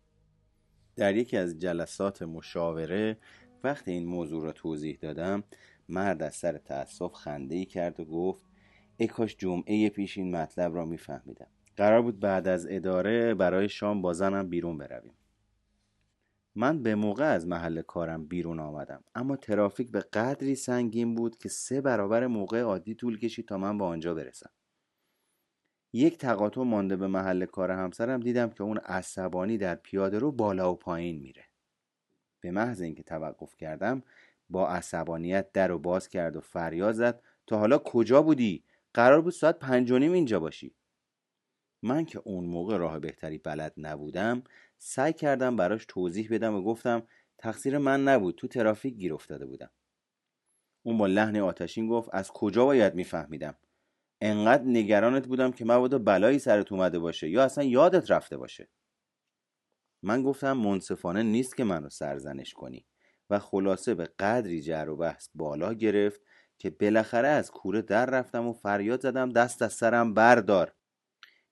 در 0.95 1.15
یکی 1.15 1.37
از 1.37 1.59
جلسات 1.59 2.21
مشاوره 2.21 3.17
وقتی 3.63 3.91
این 3.91 4.05
موضوع 4.05 4.43
را 4.43 4.51
توضیح 4.51 4.97
دادم 5.01 5.43
مرد 5.89 6.23
از 6.23 6.35
سر 6.35 6.57
تأسف 6.57 7.13
خنده 7.13 7.55
ای 7.55 7.65
کرد 7.65 7.99
و 7.99 8.05
گفت 8.05 8.45
ای 8.97 9.07
کاش 9.07 9.35
جمعه 9.37 9.89
پیش 9.89 10.17
این 10.17 10.35
مطلب 10.35 10.75
را 10.75 10.85
میفهمیدم. 10.85 11.47
قرار 11.77 12.01
بود 12.01 12.19
بعد 12.19 12.47
از 12.47 12.67
اداره 12.69 13.33
برای 13.33 13.69
شام 13.69 14.01
با 14.01 14.13
زنم 14.13 14.49
بیرون 14.49 14.77
برویم. 14.77 15.13
من 16.57 16.83
به 16.83 16.95
موقع 16.95 17.25
از 17.25 17.47
محل 17.47 17.81
کارم 17.81 18.25
بیرون 18.25 18.59
آمدم. 18.59 19.03
اما 19.15 19.35
ترافیک 19.35 19.91
به 19.91 19.99
قدری 19.99 20.55
سنگین 20.55 21.15
بود 21.15 21.37
که 21.37 21.49
سه 21.49 21.81
برابر 21.81 22.27
موقع 22.27 22.61
عادی 22.61 22.95
طول 22.95 23.19
کشید 23.19 23.47
تا 23.47 23.57
من 23.57 23.77
به 23.77 23.83
آنجا 23.83 24.13
برسم. 24.13 24.49
یک 25.93 26.17
تقاطع 26.17 26.61
مانده 26.61 26.95
به 26.95 27.07
محل 27.07 27.45
کار 27.45 27.71
همسرم 27.71 28.19
دیدم 28.19 28.49
که 28.49 28.63
اون 28.63 28.77
عصبانی 28.77 29.57
در 29.57 29.75
پیاده 29.75 30.19
رو 30.19 30.31
بالا 30.31 30.73
و 30.73 30.75
پایین 30.75 31.19
میره. 31.19 31.45
به 32.41 32.51
محض 32.51 32.81
اینکه 32.81 33.03
توقف 33.03 33.55
کردم 33.55 34.03
با 34.49 34.69
عصبانیت 34.69 35.51
در 35.51 35.71
و 35.71 35.79
باز 35.79 36.09
کرد 36.09 36.35
و 36.35 36.41
فریاد 36.41 36.93
زد 36.93 37.21
تا 37.47 37.57
حالا 37.59 37.77
کجا 37.77 38.21
بودی؟ 38.21 38.63
قرار 38.93 39.21
بود 39.21 39.33
ساعت 39.33 39.59
پنج 39.59 39.91
و 39.91 39.99
نیم 39.99 40.11
اینجا 40.11 40.39
باشی. 40.39 40.75
من 41.83 42.05
که 42.05 42.19
اون 42.19 42.45
موقع 42.45 42.77
راه 42.77 42.99
بهتری 42.99 43.37
بلد 43.37 43.73
نبودم 43.77 44.43
سعی 44.77 45.13
کردم 45.13 45.55
براش 45.55 45.85
توضیح 45.87 46.27
بدم 46.31 46.55
و 46.55 46.61
گفتم 46.61 47.03
تقصیر 47.37 47.77
من 47.77 48.03
نبود 48.03 48.35
تو 48.35 48.47
ترافیک 48.47 48.95
گیر 48.95 49.13
افتاده 49.13 49.45
بودم. 49.45 49.69
اون 50.83 50.97
با 50.97 51.07
لحن 51.07 51.35
آتشین 51.35 51.87
گفت 51.87 52.09
از 52.13 52.31
کجا 52.31 52.65
باید 52.65 52.95
میفهمیدم؟ 52.95 53.55
انقدر 54.21 54.63
نگرانت 54.63 55.27
بودم 55.27 55.51
که 55.51 55.65
مبادا 55.65 55.99
بلایی 55.99 56.39
سرت 56.39 56.71
اومده 56.71 56.99
باشه 56.99 57.29
یا 57.29 57.43
اصلا 57.43 57.63
یادت 57.63 58.11
رفته 58.11 58.37
باشه. 58.37 58.69
من 60.03 60.23
گفتم 60.23 60.53
منصفانه 60.53 61.23
نیست 61.23 61.57
که 61.57 61.63
منو 61.63 61.89
سرزنش 61.89 62.53
کنی. 62.53 62.85
و 63.29 63.39
خلاصه 63.39 63.95
به 63.95 64.05
قدری 64.05 64.61
جر 64.61 64.89
و 64.89 64.95
بحث 64.95 65.29
بالا 65.35 65.73
گرفت 65.73 66.21
که 66.57 66.69
بالاخره 66.69 67.27
از 67.27 67.51
کوره 67.51 67.81
در 67.81 68.05
رفتم 68.05 68.47
و 68.47 68.53
فریاد 68.53 69.01
زدم 69.01 69.29
دست 69.29 69.61
از 69.61 69.73
سرم 69.73 70.13
بردار. 70.13 70.73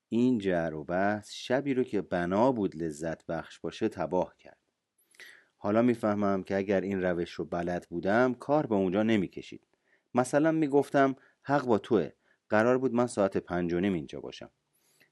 این 0.10 0.38
جر 0.38 0.74
و 0.74 0.84
بحث 0.84 1.32
شبی 1.32 1.74
رو 1.74 1.84
که 1.84 2.02
بنا 2.02 2.52
بود 2.52 2.76
لذت 2.76 3.26
بخش 3.26 3.60
باشه 3.60 3.90
تباه 3.90 4.36
کرد. 4.40 4.58
حالا 5.58 5.82
می‌فهمم 5.82 6.44
که 6.44 6.58
اگر 6.58 6.82
این 6.82 7.02
روش 7.02 7.32
رو 7.32 7.46
بلد 7.46 7.88
بودم 7.90 8.34
کار 8.34 8.66
به 8.66 8.76
اونجا 8.76 9.04
نمی‌کشید. 9.04 9.68
مثلا 10.14 10.52
می‌گفتم 10.52 11.16
حق 11.42 11.66
با 11.66 11.78
توه. 11.78 12.10
قرار 12.50 12.78
بود 12.78 12.94
من 12.94 13.08
ساعت 13.08 13.38
پنج 13.38 13.74
و 13.74 13.80
نیم 13.80 13.94
اینجا 13.94 14.20
باشم. 14.20 14.52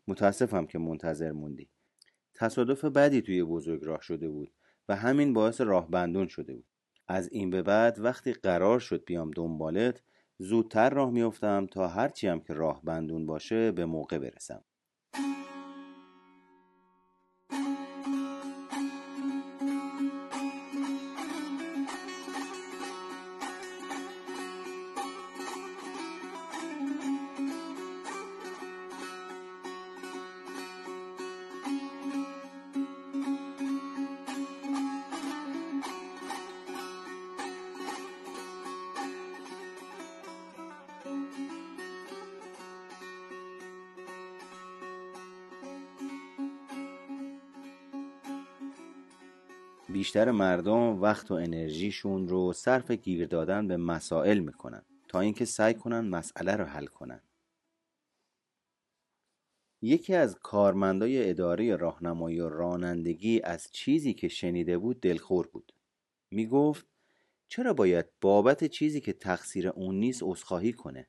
متاسفم 0.08 0.66
که 0.66 0.80
منتظر 0.80 1.32
موندی. 1.32 1.70
تصادف 2.34 2.86
بدی 2.86 3.22
توی 3.22 3.44
بزرگ 3.44 3.84
راه 3.84 4.02
شده 4.02 4.30
بود 4.30 4.52
و 4.90 4.96
همین 4.96 5.34
باعث 5.34 5.62
راه 5.62 5.92
بندون 5.92 6.28
شده 6.28 6.56
بود. 6.56 6.66
از 7.08 7.30
این 7.32 7.50
به 7.50 7.62
بعد 7.62 8.00
وقتی 8.00 8.34
قرار 8.34 8.80
شد 8.80 9.06
بیام 9.06 9.32
دنبالت 9.32 10.02
زودتر 10.38 10.90
راه 10.90 11.12
میافتم 11.12 11.66
تا 11.66 11.88
هرچی 11.88 12.28
هم 12.28 12.40
که 12.40 12.54
راه 12.54 12.82
بندون 12.84 13.26
باشه 13.26 13.72
به 13.72 13.86
موقع 13.86 14.18
برسم. 14.18 14.64
thank 15.14 15.38
you. 15.38 15.43
بیشتر 50.14 50.32
مردم 50.32 51.02
وقت 51.02 51.32
و 51.32 51.34
انرژیشون 51.34 52.28
رو 52.28 52.54
صرف 52.54 52.92
گیر 52.92 53.26
دادن 53.28 53.68
به 53.68 53.78
مسائل 53.78 54.40
می‌کنن 54.40 54.82
تا 55.08 55.20
اینکه 55.20 55.46
سعی 55.46 55.74
کنن 55.74 56.00
مسئله 56.00 56.56
رو 56.56 56.66
حل 56.66 56.86
کنن. 56.86 57.22
یکی 59.82 60.16
از 60.16 60.36
کارمندای 60.36 61.30
اداره 61.30 61.76
راهنمایی 61.76 62.40
و 62.40 62.50
رانندگی 62.50 63.42
از 63.42 63.72
چیزی 63.72 64.14
که 64.14 64.28
شنیده 64.28 64.78
بود 64.78 65.00
دلخور 65.02 65.48
بود. 65.48 65.74
می‌گفت 66.32 66.86
چرا 67.48 67.74
باید 67.74 68.06
بابت 68.22 68.64
چیزی 68.64 69.02
که 69.02 69.14
تقصیر 69.14 69.70
اون 69.70 69.96
نیست 69.96 70.24
عذرخواهی 70.24 70.74
کنه؟ 70.74 71.08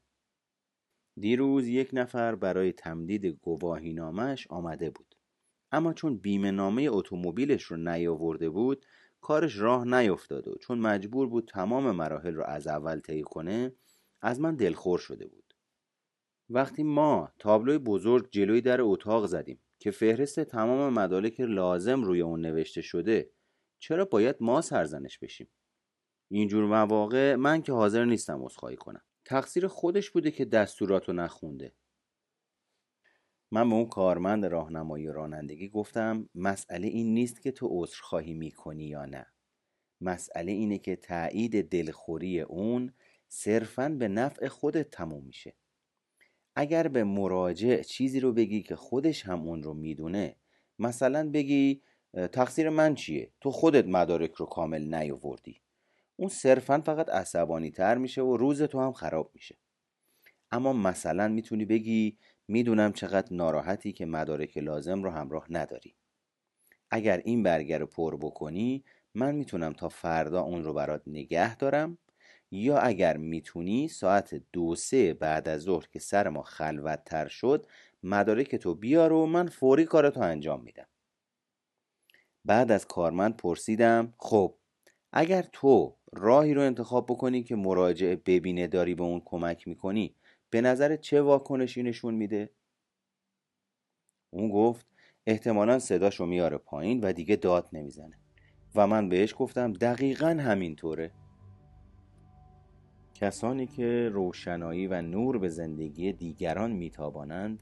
دیروز 1.20 1.68
یک 1.68 1.90
نفر 1.92 2.34
برای 2.34 2.72
تمدید 2.72 3.26
گواهی 3.26 3.92
نامش 3.92 4.46
آمده 4.46 4.90
بود. 4.90 5.13
اما 5.74 5.92
چون 5.92 6.16
بیمه 6.16 6.50
نامه 6.50 6.88
اتومبیلش 6.90 7.62
رو 7.62 7.76
نیاورده 7.76 8.50
بود 8.50 8.86
کارش 9.20 9.58
راه 9.58 9.84
نیفتاد 9.84 10.48
و 10.48 10.54
چون 10.60 10.78
مجبور 10.78 11.28
بود 11.28 11.48
تمام 11.48 11.90
مراحل 11.90 12.34
رو 12.34 12.44
از 12.44 12.66
اول 12.66 13.00
طی 13.00 13.22
کنه 13.22 13.72
از 14.20 14.40
من 14.40 14.56
دلخور 14.56 14.98
شده 14.98 15.26
بود. 15.26 15.54
وقتی 16.50 16.82
ما 16.82 17.32
تابلوی 17.38 17.78
بزرگ 17.78 18.28
جلوی 18.30 18.60
در 18.60 18.80
اتاق 18.82 19.26
زدیم 19.26 19.60
که 19.78 19.90
فهرست 19.90 20.40
تمام 20.40 20.92
مدارک 20.92 21.40
لازم 21.40 22.02
روی 22.02 22.20
اون 22.20 22.40
نوشته 22.40 22.80
شده 22.80 23.30
چرا 23.78 24.04
باید 24.04 24.36
ما 24.40 24.60
سرزنش 24.60 25.18
بشیم؟ 25.18 25.48
اینجور 26.30 26.64
مواقع 26.64 27.34
من 27.34 27.62
که 27.62 27.72
حاضر 27.72 28.04
نیستم 28.04 28.44
عذرخواهی 28.44 28.76
کنم. 28.76 29.02
تقصیر 29.24 29.66
خودش 29.66 30.10
بوده 30.10 30.30
که 30.30 30.44
دستوراتو 30.44 31.12
نخونده. 31.12 31.72
من 33.54 33.68
به 33.68 33.74
اون 33.74 33.86
کارمند 33.86 34.46
راهنمایی 34.46 35.06
رانندگی 35.06 35.68
گفتم 35.68 36.28
مسئله 36.34 36.86
این 36.86 37.14
نیست 37.14 37.42
که 37.42 37.52
تو 37.52 37.68
عذرخواهی 37.70 38.34
می‌کنی 38.34 38.84
یا 38.84 39.04
نه. 39.04 39.26
مسئله 40.00 40.52
اینه 40.52 40.78
که 40.78 40.96
تایید 40.96 41.68
دلخوری 41.68 42.40
اون 42.40 42.92
صرفا 43.28 43.88
به 43.88 44.08
نفع 44.08 44.48
خودت 44.48 44.90
تموم 44.90 45.24
میشه. 45.24 45.54
اگر 46.56 46.88
به 46.88 47.04
مراجع 47.04 47.82
چیزی 47.82 48.20
رو 48.20 48.32
بگی 48.32 48.62
که 48.62 48.76
خودش 48.76 49.26
هم 49.26 49.48
اون 49.48 49.62
رو 49.62 49.74
می‌دونه 49.74 50.36
مثلا 50.78 51.30
بگی 51.30 51.82
تقصیر 52.32 52.70
من 52.70 52.94
چیه؟ 52.94 53.32
تو 53.40 53.50
خودت 53.50 53.86
مدارک 53.86 54.32
رو 54.32 54.46
کامل 54.46 54.94
نیاوردی. 54.94 55.60
اون 56.16 56.28
صرفا 56.28 56.82
فقط 56.86 57.08
عصبانی 57.08 57.70
تر 57.70 57.98
میشه 57.98 58.22
و 58.22 58.36
روز 58.36 58.62
تو 58.62 58.80
هم 58.80 58.92
خراب 58.92 59.30
میشه. 59.34 59.58
اما 60.50 60.72
مثلا 60.72 61.28
می‌تونی 61.28 61.64
بگی 61.64 62.18
می‌دونم 62.48 62.92
چقدر 62.92 63.32
ناراحتی 63.34 63.92
که 63.92 64.06
مدارک 64.06 64.58
لازم 64.58 65.02
رو 65.02 65.10
همراه 65.10 65.46
نداری. 65.50 65.94
اگر 66.90 67.22
این 67.24 67.42
برگر 67.42 67.78
رو 67.78 67.86
پر 67.86 68.16
بکنی 68.16 68.84
من 69.14 69.34
می‌تونم 69.34 69.72
تا 69.72 69.88
فردا 69.88 70.42
اون 70.42 70.64
رو 70.64 70.74
برات 70.74 71.02
نگه 71.06 71.56
دارم 71.56 71.98
یا 72.50 72.78
اگر 72.78 73.16
می‌تونی 73.16 73.88
ساعت 73.88 74.42
دو 74.52 74.74
سه 74.74 75.14
بعد 75.14 75.48
از 75.48 75.60
ظهر 75.62 75.86
که 75.92 75.98
سر 75.98 76.28
ما 76.28 76.42
خلوت 76.42 77.04
تر 77.04 77.28
شد 77.28 77.66
مدارک 78.02 78.56
تو 78.56 78.74
بیار 78.74 79.12
و 79.12 79.26
من 79.26 79.48
فوری 79.48 79.84
کارتو 79.84 80.20
انجام 80.20 80.62
میدم. 80.62 80.86
بعد 82.44 82.72
از 82.72 82.86
کارمند 82.86 83.36
پرسیدم 83.36 84.14
خب 84.18 84.54
اگر 85.12 85.42
تو 85.52 85.96
راهی 86.12 86.54
رو 86.54 86.62
انتخاب 86.62 87.06
بکنی 87.06 87.42
که 87.42 87.56
مراجعه 87.56 88.16
ببینه 88.16 88.66
داری 88.66 88.94
به 88.94 89.02
اون 89.02 89.22
کمک 89.24 89.68
می‌کنی 89.68 90.14
به 90.54 90.60
نظر 90.60 90.96
چه 90.96 91.22
واکنشی 91.22 91.82
نشون 91.82 92.14
میده؟ 92.14 92.50
اون 94.30 94.50
گفت 94.50 94.86
احتمالا 95.26 95.78
صداشو 95.78 96.26
میاره 96.26 96.58
پایین 96.58 97.00
و 97.00 97.12
دیگه 97.12 97.36
داد 97.36 97.68
نمی‌زنه. 97.72 98.18
و 98.74 98.86
من 98.86 99.08
بهش 99.08 99.34
گفتم 99.38 99.72
دقیقا 99.72 100.26
همینطوره. 100.26 101.10
کسانی 103.14 103.66
که 103.66 104.10
روشنایی 104.12 104.86
و 104.86 105.02
نور 105.02 105.38
به 105.38 105.48
زندگی 105.48 106.12
دیگران 106.12 106.72
میتابانند 106.72 107.58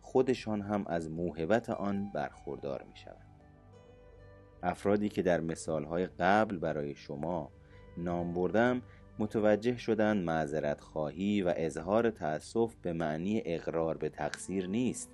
خودشان 0.00 0.60
هم 0.60 0.84
از 0.86 1.10
موهبت 1.10 1.70
آن 1.70 2.10
برخوردار 2.14 2.82
می‌شوند. 2.82 3.40
افرادی 4.62 5.08
که 5.08 5.22
در 5.22 5.40
مثالهای 5.40 6.06
قبل 6.06 6.58
برای 6.58 6.94
شما 6.94 7.52
نام 7.96 8.34
بردم 8.34 8.82
متوجه 9.22 9.76
شدن 9.76 10.16
معذرت 10.16 10.80
خواهی 10.80 11.42
و 11.42 11.54
اظهار 11.56 12.10
تأسف 12.10 12.74
به 12.82 12.92
معنی 12.92 13.42
اقرار 13.44 13.96
به 13.96 14.08
تقصیر 14.08 14.66
نیست 14.66 15.10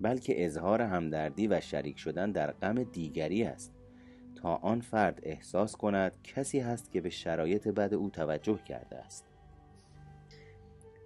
بلکه 0.00 0.44
اظهار 0.44 0.82
همدردی 0.82 1.48
و 1.48 1.60
شریک 1.60 1.98
شدن 1.98 2.32
در 2.32 2.52
غم 2.52 2.82
دیگری 2.82 3.44
است. 3.44 3.72
تا 4.42 4.54
آن 4.54 4.80
فرد 4.80 5.20
احساس 5.22 5.76
کند 5.76 6.12
کسی 6.24 6.58
هست 6.58 6.92
که 6.92 7.00
به 7.00 7.10
شرایط 7.10 7.68
بد 7.68 7.94
او 7.94 8.10
توجه 8.10 8.58
کرده 8.68 8.96
است. 8.96 9.24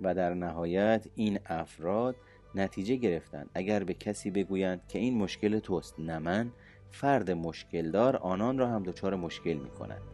و 0.00 0.14
در 0.14 0.34
نهایت 0.34 1.06
این 1.14 1.38
افراد 1.46 2.16
نتیجه 2.54 2.96
گرفتند. 2.96 3.50
اگر 3.54 3.84
به 3.84 3.94
کسی 3.94 4.30
بگویند 4.30 4.80
که 4.88 4.98
این 4.98 5.18
مشکل 5.18 5.58
توست 5.58 6.00
نه 6.00 6.18
من 6.18 6.52
فرد 6.90 7.30
مشکلدار 7.30 8.16
آنان 8.16 8.58
را 8.58 8.68
هم 8.68 8.82
دچار 8.82 9.16
مشکل 9.16 9.54
می 9.54 9.70
کند 9.70 10.11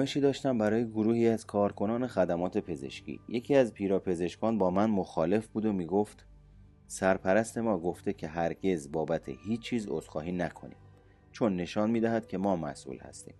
همایشی 0.00 0.20
داشتم 0.20 0.58
برای 0.58 0.88
گروهی 0.88 1.28
از 1.28 1.46
کارکنان 1.46 2.06
خدمات 2.06 2.58
پزشکی. 2.58 3.20
یکی 3.28 3.54
از 3.54 3.74
پیراپزشکان 3.74 4.58
با 4.58 4.70
من 4.70 4.90
مخالف 4.90 5.46
بود 5.46 5.66
و 5.66 5.72
می‌گفت 5.72 6.26
سرپرست 6.86 7.58
ما 7.58 7.78
گفته 7.78 8.12
که 8.12 8.28
هرگز 8.28 8.92
بابت 8.92 9.28
هیچ 9.28 9.60
چیز 9.60 9.88
عذرخواهی 9.88 10.32
نکنیم 10.32 10.76
چون 11.32 11.56
نشان 11.56 11.90
می‌دهد 11.90 12.26
که 12.26 12.38
ما 12.38 12.56
مسئول 12.56 12.98
هستیم. 12.98 13.34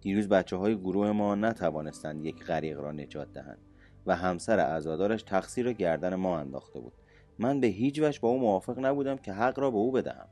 دیروز 0.00 0.28
بچه 0.28 0.56
های 0.56 0.76
گروه 0.76 1.12
ما 1.12 1.34
نتوانستند 1.34 2.24
یک 2.24 2.44
غریق 2.44 2.80
را 2.80 2.92
نجات 2.92 3.32
دهند 3.32 3.58
و 4.06 4.16
همسر 4.16 4.58
عزادارش 4.60 5.22
تقصیر 5.22 5.64
را 5.66 5.72
گردن 5.72 6.14
ما 6.14 6.38
انداخته 6.38 6.80
بود. 6.80 6.92
من 7.38 7.60
به 7.60 7.66
هیچ 7.66 8.00
وجه 8.02 8.20
با 8.20 8.28
او 8.28 8.38
موافق 8.40 8.78
نبودم 8.78 9.16
که 9.16 9.32
حق 9.32 9.58
را 9.58 9.70
به 9.70 9.76
او 9.76 9.92
بدهم. 9.92 10.28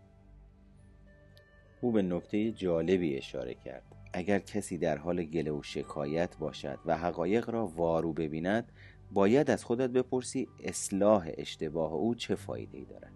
او 1.80 1.92
به 1.92 2.02
نکته 2.02 2.50
جالبی 2.50 3.16
اشاره 3.16 3.54
کرد. 3.54 3.99
اگر 4.12 4.38
کسی 4.38 4.78
در 4.78 4.98
حال 4.98 5.24
گله 5.24 5.50
و 5.50 5.62
شکایت 5.62 6.36
باشد 6.36 6.78
و 6.86 6.98
حقایق 6.98 7.50
را 7.50 7.66
وارو 7.66 8.12
ببیند 8.12 8.72
باید 9.12 9.50
از 9.50 9.64
خودت 9.64 9.90
بپرسی 9.90 10.48
اصلاح 10.64 11.30
اشتباه 11.38 11.92
او 11.92 12.14
چه 12.14 12.34
فایده 12.34 12.78
ای 12.78 12.84
دارد. 12.84 13.12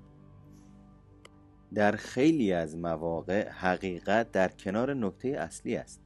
در 1.75 1.93
خیلی 1.93 2.53
از 2.53 2.77
مواقع 2.77 3.49
حقیقت 3.49 4.31
در 4.31 4.49
کنار 4.49 4.95
نکته 4.95 5.29
اصلی 5.29 5.77
است. 5.77 6.01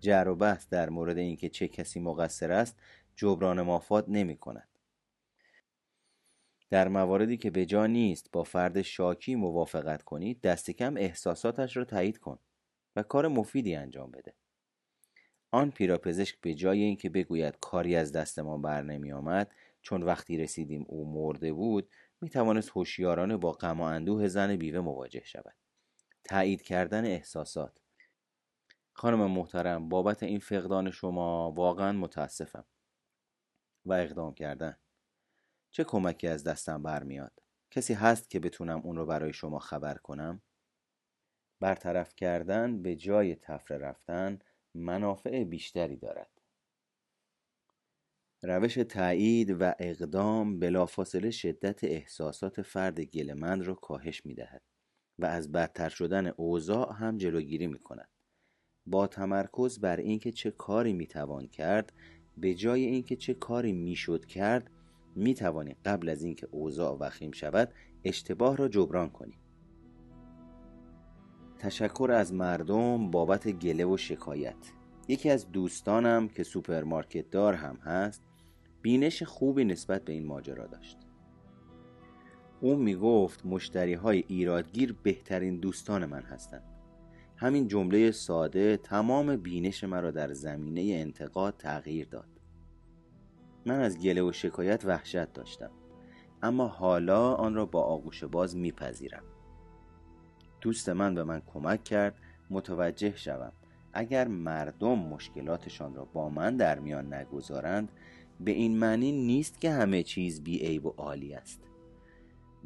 جر 0.00 0.28
و 0.28 0.36
بحث 0.36 0.68
در 0.68 0.90
مورد 0.90 1.18
اینکه 1.18 1.48
چه 1.48 1.68
کسی 1.68 2.00
مقصر 2.00 2.52
است 2.52 2.76
جبران 3.16 3.62
مافات 3.62 4.04
نمی 4.08 4.36
کند 4.36 4.68
در 6.70 6.88
مواردی 6.88 7.36
که 7.36 7.50
به 7.50 7.66
جا 7.66 7.86
نیست 7.86 8.32
با 8.32 8.42
فرد 8.42 8.82
شاکی 8.82 9.34
موافقت 9.34 10.02
کنید 10.02 10.40
دست 10.40 10.70
کم 10.70 10.96
احساساتش 10.96 11.76
را 11.76 11.84
تایید 11.84 12.18
کن. 12.18 12.38
و 12.96 13.02
کار 13.02 13.28
مفیدی 13.28 13.74
انجام 13.74 14.10
بده. 14.10 14.34
آن 15.50 15.70
پیراپزشک 15.70 16.40
به 16.40 16.54
جای 16.54 16.82
اینکه 16.82 17.08
بگوید 17.10 17.58
کاری 17.60 17.96
از 17.96 18.12
دست 18.12 18.38
ما 18.38 18.58
بر 18.58 18.82
نمی 18.82 19.12
آمد 19.12 19.52
چون 19.82 20.02
وقتی 20.02 20.36
رسیدیم 20.36 20.84
او 20.88 21.14
مرده 21.14 21.52
بود 21.52 21.90
می 22.20 22.30
توانست 22.30 22.70
هوشیارانه 22.70 23.36
با 23.36 23.52
غم 23.52 23.80
و 23.80 23.84
اندوه 23.84 24.28
زن 24.28 24.56
بیوه 24.56 24.80
مواجه 24.80 25.24
شود. 25.24 25.54
تایید 26.24 26.62
کردن 26.62 27.04
احساسات. 27.04 27.80
خانم 28.92 29.30
محترم 29.30 29.88
بابت 29.88 30.22
این 30.22 30.38
فقدان 30.38 30.90
شما 30.90 31.52
واقعا 31.52 31.92
متاسفم. 31.92 32.64
و 33.84 33.92
اقدام 33.92 34.34
کردن. 34.34 34.76
چه 35.70 35.84
کمکی 35.84 36.28
از 36.28 36.44
دستم 36.44 36.82
برمیاد؟ 36.82 37.42
کسی 37.70 37.94
هست 37.94 38.30
که 38.30 38.40
بتونم 38.40 38.80
اون 38.80 38.96
رو 38.96 39.06
برای 39.06 39.32
شما 39.32 39.58
خبر 39.58 39.94
کنم؟ 39.94 40.42
برطرف 41.60 42.14
کردن 42.14 42.82
به 42.82 42.96
جای 42.96 43.34
تفره 43.34 43.78
رفتن 43.78 44.38
منافع 44.74 45.44
بیشتری 45.44 45.96
دارد 45.96 46.30
روش 48.42 48.74
تایید 48.74 49.56
و 49.60 49.72
اقدام 49.78 50.58
بلافاصله 50.58 51.30
شدت 51.30 51.84
احساسات 51.84 52.62
فرد 52.62 53.00
گلمند 53.00 53.62
را 53.62 53.74
کاهش 53.74 54.26
می 54.26 54.34
دهد 54.34 54.62
و 55.18 55.26
از 55.26 55.52
بدتر 55.52 55.88
شدن 55.88 56.26
اوضاع 56.26 56.92
هم 56.94 57.16
جلوگیری 57.16 57.66
می 57.66 57.78
کند. 57.78 58.08
با 58.86 59.06
تمرکز 59.06 59.80
بر 59.80 59.96
اینکه 59.96 60.32
چه 60.32 60.50
کاری 60.50 60.92
می 60.92 61.06
توان 61.06 61.48
کرد 61.48 61.92
به 62.36 62.54
جای 62.54 62.84
اینکه 62.84 63.16
چه 63.16 63.34
کاری 63.34 63.72
می‌شد 63.72 64.24
کرد 64.24 64.70
می 65.14 65.34
توانی 65.34 65.76
قبل 65.84 66.08
از 66.08 66.22
اینکه 66.22 66.48
اوضاع 66.50 66.96
وخیم 67.00 67.32
شود 67.32 67.74
اشتباه 68.04 68.56
را 68.56 68.68
جبران 68.68 69.10
کنی. 69.10 69.38
تشکر 71.58 72.10
از 72.12 72.34
مردم 72.34 73.10
بابت 73.10 73.48
گله 73.48 73.84
و 73.84 73.96
شکایت. 73.96 74.56
یکی 75.08 75.30
از 75.30 75.52
دوستانم 75.52 76.28
که 76.28 76.42
سوپرمارکت 76.42 77.30
دار 77.30 77.54
هم 77.54 77.76
هست 77.76 78.22
بینش 78.82 79.22
خوبی 79.22 79.64
نسبت 79.64 80.04
به 80.04 80.12
این 80.12 80.26
ماجرا 80.26 80.66
داشت. 80.66 80.98
او 82.60 82.76
می‌گفت 82.76 83.46
مشتری 83.46 83.94
های 83.94 84.24
ایرادگیر 84.28 84.96
بهترین 85.02 85.60
دوستان 85.60 86.06
من 86.06 86.22
هستند 86.22 86.62
همین 87.36 87.68
جمله 87.68 88.10
ساده 88.10 88.76
تمام 88.76 89.36
بینش 89.36 89.84
مرا 89.84 90.10
در 90.10 90.32
زمینه 90.32 90.80
انتقاد 90.82 91.56
تغییر 91.56 92.08
داد. 92.08 92.28
من 93.66 93.80
از 93.80 93.98
گله 93.98 94.22
و 94.22 94.32
شکایت 94.32 94.84
وحشت 94.84 95.32
داشتم 95.32 95.70
اما 96.42 96.66
حالا 96.66 97.34
آن 97.34 97.54
را 97.54 97.66
با 97.66 97.82
آغوش 97.82 98.24
باز 98.24 98.56
میپذیرم. 98.56 99.22
دوست 100.60 100.88
من 100.88 101.14
به 101.14 101.24
من 101.24 101.42
کمک 101.46 101.84
کرد 101.84 102.14
متوجه 102.50 103.16
شوم. 103.16 103.52
اگر 103.92 104.28
مردم 104.28 104.98
مشکلاتشان 104.98 105.94
را 105.94 106.04
با 106.04 106.28
من 106.28 106.56
در 106.56 106.78
میان 106.78 107.14
نگذارند 107.14 107.92
به 108.40 108.50
این 108.50 108.78
معنی 108.78 109.12
نیست 109.12 109.60
که 109.60 109.70
همه 109.70 110.02
چیز 110.02 110.42
بی 110.42 110.58
عیب 110.58 110.86
و 110.86 110.94
عالی 110.96 111.34
است. 111.34 111.60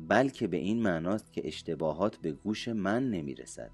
بلکه 0.09 0.47
به 0.47 0.57
این 0.57 0.83
معناست 0.83 1.33
که 1.33 1.47
اشتباهات 1.47 2.17
به 2.17 2.33
گوش 2.33 2.69
من 2.69 3.11
نمی 3.11 3.35
رسد 3.35 3.71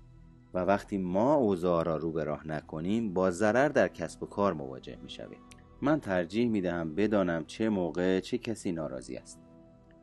و 0.54 0.58
وقتی 0.58 0.98
ما 0.98 1.34
اوضاع 1.34 1.84
را 1.84 1.96
رو 1.96 2.12
به 2.12 2.24
راه 2.24 2.46
نکنیم 2.46 3.14
با 3.14 3.30
ضرر 3.30 3.68
در 3.68 3.88
کسب 3.88 4.22
و 4.22 4.26
کار 4.26 4.52
مواجه 4.52 4.96
می 5.02 5.10
شویم 5.10 5.38
من 5.82 6.00
ترجیح 6.00 6.48
می 6.48 6.60
دهم 6.60 6.94
بدانم 6.94 7.44
چه 7.44 7.68
موقع 7.68 8.20
چه 8.20 8.38
کسی 8.38 8.72
ناراضی 8.72 9.16
است. 9.16 9.40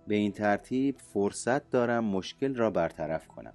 به 0.07 0.15
این 0.15 0.31
ترتیب 0.31 0.97
فرصت 0.97 1.69
دارم 1.69 2.05
مشکل 2.05 2.55
را 2.55 2.69
برطرف 2.69 3.27
کنم. 3.27 3.53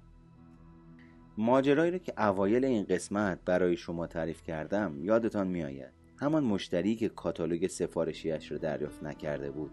ماجرایی 1.41 1.91
رو 1.91 1.97
که 1.97 2.13
اوایل 2.17 2.65
این 2.65 2.83
قسمت 2.83 3.39
برای 3.45 3.77
شما 3.77 4.07
تعریف 4.07 4.43
کردم 4.43 5.03
یادتان 5.03 5.47
میآید. 5.47 5.93
همان 6.17 6.43
مشتری 6.43 6.95
که 6.95 7.09
کاتالوگ 7.09 7.67
سفارشیش 7.67 8.51
را 8.51 8.57
دریافت 8.57 9.03
نکرده 9.03 9.51
بود. 9.51 9.71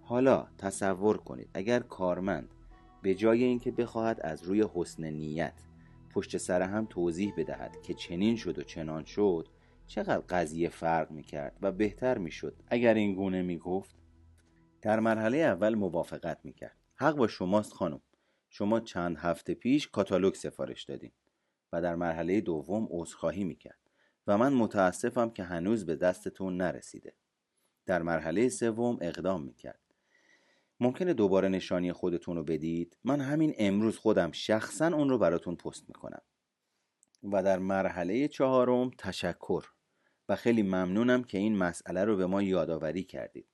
حالا 0.00 0.46
تصور 0.58 1.16
کنید 1.16 1.48
اگر 1.54 1.80
کارمند 1.80 2.48
به 3.02 3.14
جای 3.14 3.44
اینکه 3.44 3.70
بخواهد 3.70 4.20
از 4.20 4.42
روی 4.42 4.64
حسن 4.74 5.04
نیت 5.04 5.62
پشت 6.14 6.36
سر 6.36 6.62
هم 6.62 6.86
توضیح 6.90 7.32
بدهد 7.36 7.82
که 7.82 7.94
چنین 7.94 8.36
شد 8.36 8.58
و 8.58 8.62
چنان 8.62 9.04
شد 9.04 9.48
چقدر 9.86 10.22
قضیه 10.28 10.68
فرق 10.68 11.10
می‌کرد 11.10 11.56
و 11.62 11.72
بهتر 11.72 12.18
می‌شد. 12.18 12.56
اگر 12.66 12.94
این 12.94 13.14
گونه 13.14 13.42
می‌گفت 13.42 13.96
در 14.82 15.00
مرحله 15.00 15.38
اول 15.38 15.74
موافقت 15.74 16.38
می‌کرد. 16.44 16.76
حق 16.96 17.16
با 17.16 17.26
شماست 17.26 17.72
خانم. 17.72 18.00
شما 18.48 18.80
چند 18.80 19.16
هفته 19.18 19.54
پیش 19.54 19.88
کاتالوگ 19.88 20.34
سفارش 20.34 20.84
دادین 20.84 21.12
و 21.72 21.82
در 21.82 21.94
مرحله 21.94 22.40
دوم 22.40 22.88
عذرخواهی 22.90 23.44
می‌کرد 23.44 23.78
و 24.26 24.38
من 24.38 24.52
متاسفم 24.52 25.30
که 25.30 25.42
هنوز 25.42 25.86
به 25.86 25.96
دستتون 25.96 26.56
نرسیده. 26.56 27.14
در 27.86 28.02
مرحله 28.02 28.48
سوم 28.48 28.98
اقدام 29.00 29.42
می‌کرد. 29.42 29.80
ممکنه 30.80 31.14
دوباره 31.14 31.48
نشانی 31.48 31.92
خودتون 31.92 32.36
رو 32.36 32.44
بدید؟ 32.44 32.96
من 33.04 33.20
همین 33.20 33.54
امروز 33.58 33.98
خودم 33.98 34.32
شخصا 34.32 34.86
اون 34.86 35.08
رو 35.08 35.18
براتون 35.18 35.56
پست 35.56 35.88
می‌کنم. 35.88 36.22
و 37.32 37.42
در 37.42 37.58
مرحله 37.58 38.28
چهارم 38.28 38.90
تشکر. 38.98 39.64
و 40.28 40.36
خیلی 40.36 40.62
ممنونم 40.62 41.24
که 41.24 41.38
این 41.38 41.56
مسئله 41.56 42.04
رو 42.04 42.16
به 42.16 42.26
ما 42.26 42.42
یادآوری 42.42 43.02
کردید. 43.02 43.46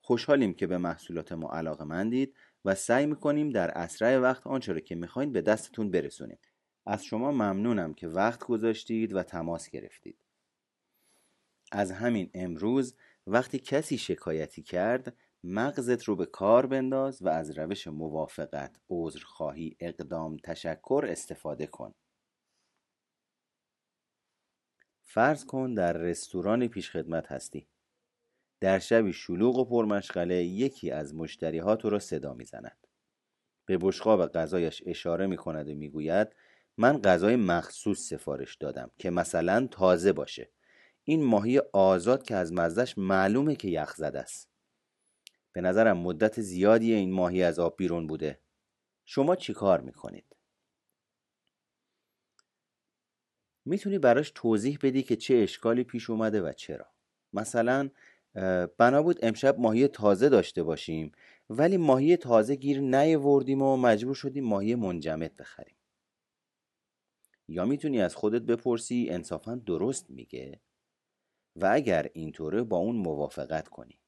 خوشحالیم 0.00 0.54
که 0.54 0.66
به 0.66 0.78
محصولات 0.78 1.32
ما 1.32 1.48
علاقه 1.48 1.84
مندید 1.84 2.36
و 2.64 2.74
سعی 2.74 3.06
می‌کنیم 3.06 3.50
در 3.50 3.70
اسرع 3.70 4.18
وقت 4.18 4.46
آنچه 4.46 4.72
رو 4.72 4.80
که 4.80 4.94
می‌خواین 4.94 5.32
به 5.32 5.42
دستتون 5.42 5.90
برسونیم 5.90 6.38
از 6.86 7.04
شما 7.04 7.32
ممنونم 7.32 7.94
که 7.94 8.08
وقت 8.08 8.44
گذاشتید 8.44 9.14
و 9.14 9.22
تماس 9.22 9.70
گرفتید 9.70 10.24
از 11.72 11.92
همین 11.92 12.30
امروز 12.34 12.96
وقتی 13.26 13.58
کسی 13.58 13.98
شکایتی 13.98 14.62
کرد 14.62 15.16
مغزت 15.44 16.04
رو 16.04 16.16
به 16.16 16.26
کار 16.26 16.66
بنداز 16.66 17.22
و 17.22 17.28
از 17.28 17.58
روش 17.58 17.86
موافقت، 17.86 18.76
عذرخواهی، 18.90 19.76
اقدام، 19.80 20.36
تشکر 20.36 21.06
استفاده 21.08 21.66
کن. 21.66 21.94
فرض 25.04 25.44
کن 25.44 25.74
در 25.74 25.92
رستوران 25.92 26.68
پیشخدمت 26.68 27.32
هستی. 27.32 27.66
در 28.62 28.78
شبی 28.78 29.12
شلوغ 29.12 29.58
و 29.58 29.64
پرمشغله 29.64 30.44
یکی 30.44 30.90
از 30.90 31.14
مشتریها 31.14 31.76
تو 31.76 31.90
را 31.90 31.98
صدا 31.98 32.34
می‌زند. 32.34 32.86
به 33.66 33.78
بشقاب 33.80 34.26
غذایش 34.26 34.82
اشاره 34.86 35.26
می 35.26 35.36
کند 35.36 35.68
و 35.68 35.74
می‌گوید 35.74 36.28
من 36.76 37.02
غذای 37.02 37.36
مخصوص 37.36 38.08
سفارش 38.08 38.56
دادم 38.56 38.90
که 38.98 39.10
مثلا 39.10 39.68
تازه 39.70 40.12
باشه. 40.12 40.50
این 41.04 41.24
ماهی 41.24 41.58
آزاد 41.72 42.22
که 42.22 42.34
از 42.34 42.52
مزدش 42.52 42.98
معلومه 42.98 43.56
که 43.56 43.68
یخ 43.68 43.94
زده 43.94 44.20
است. 44.20 44.48
به 45.52 45.60
نظرم 45.60 45.98
مدت 45.98 46.40
زیادی 46.40 46.92
این 46.92 47.12
ماهی 47.12 47.42
از 47.42 47.58
آب 47.58 47.76
بیرون 47.76 48.06
بوده 48.06 48.40
شما 49.04 49.36
چی 49.36 49.52
کار 49.52 49.80
می‌کنید؟ 49.80 50.36
می‌تونی 53.64 53.98
براش 53.98 54.32
توضیح 54.34 54.78
بدی 54.82 55.02
که 55.02 55.16
چه 55.16 55.34
اشکالی 55.34 55.84
پیش 55.84 56.10
اومده 56.10 56.42
و 56.42 56.52
چرا 56.52 56.86
مثلا 57.32 57.90
بنا 58.78 59.02
بود 59.02 59.24
امشب 59.24 59.58
ماهی 59.58 59.88
تازه 59.88 60.28
داشته 60.28 60.62
باشیم. 60.62 61.12
ولی 61.50 61.76
ماهی 61.76 62.16
تازه 62.16 62.54
گیر 62.54 62.80
نیاوردیم 62.80 63.62
و 63.62 63.76
مجبور 63.76 64.14
شدیم 64.14 64.44
ماهی 64.44 64.74
منجمد 64.74 65.36
بخریم. 65.36 65.76
یا 67.48 67.64
می‌تونی 67.64 68.00
از 68.00 68.14
خودت 68.16 68.42
بپرسی 68.42 69.06
انصافا 69.10 69.54
درست 69.54 70.10
میگه؟ 70.10 70.60
و 71.56 71.70
اگر 71.72 72.10
اینطوره 72.12 72.62
با 72.62 72.76
اون 72.76 72.96
موافقت 72.96 73.68
کنی. 73.68 74.00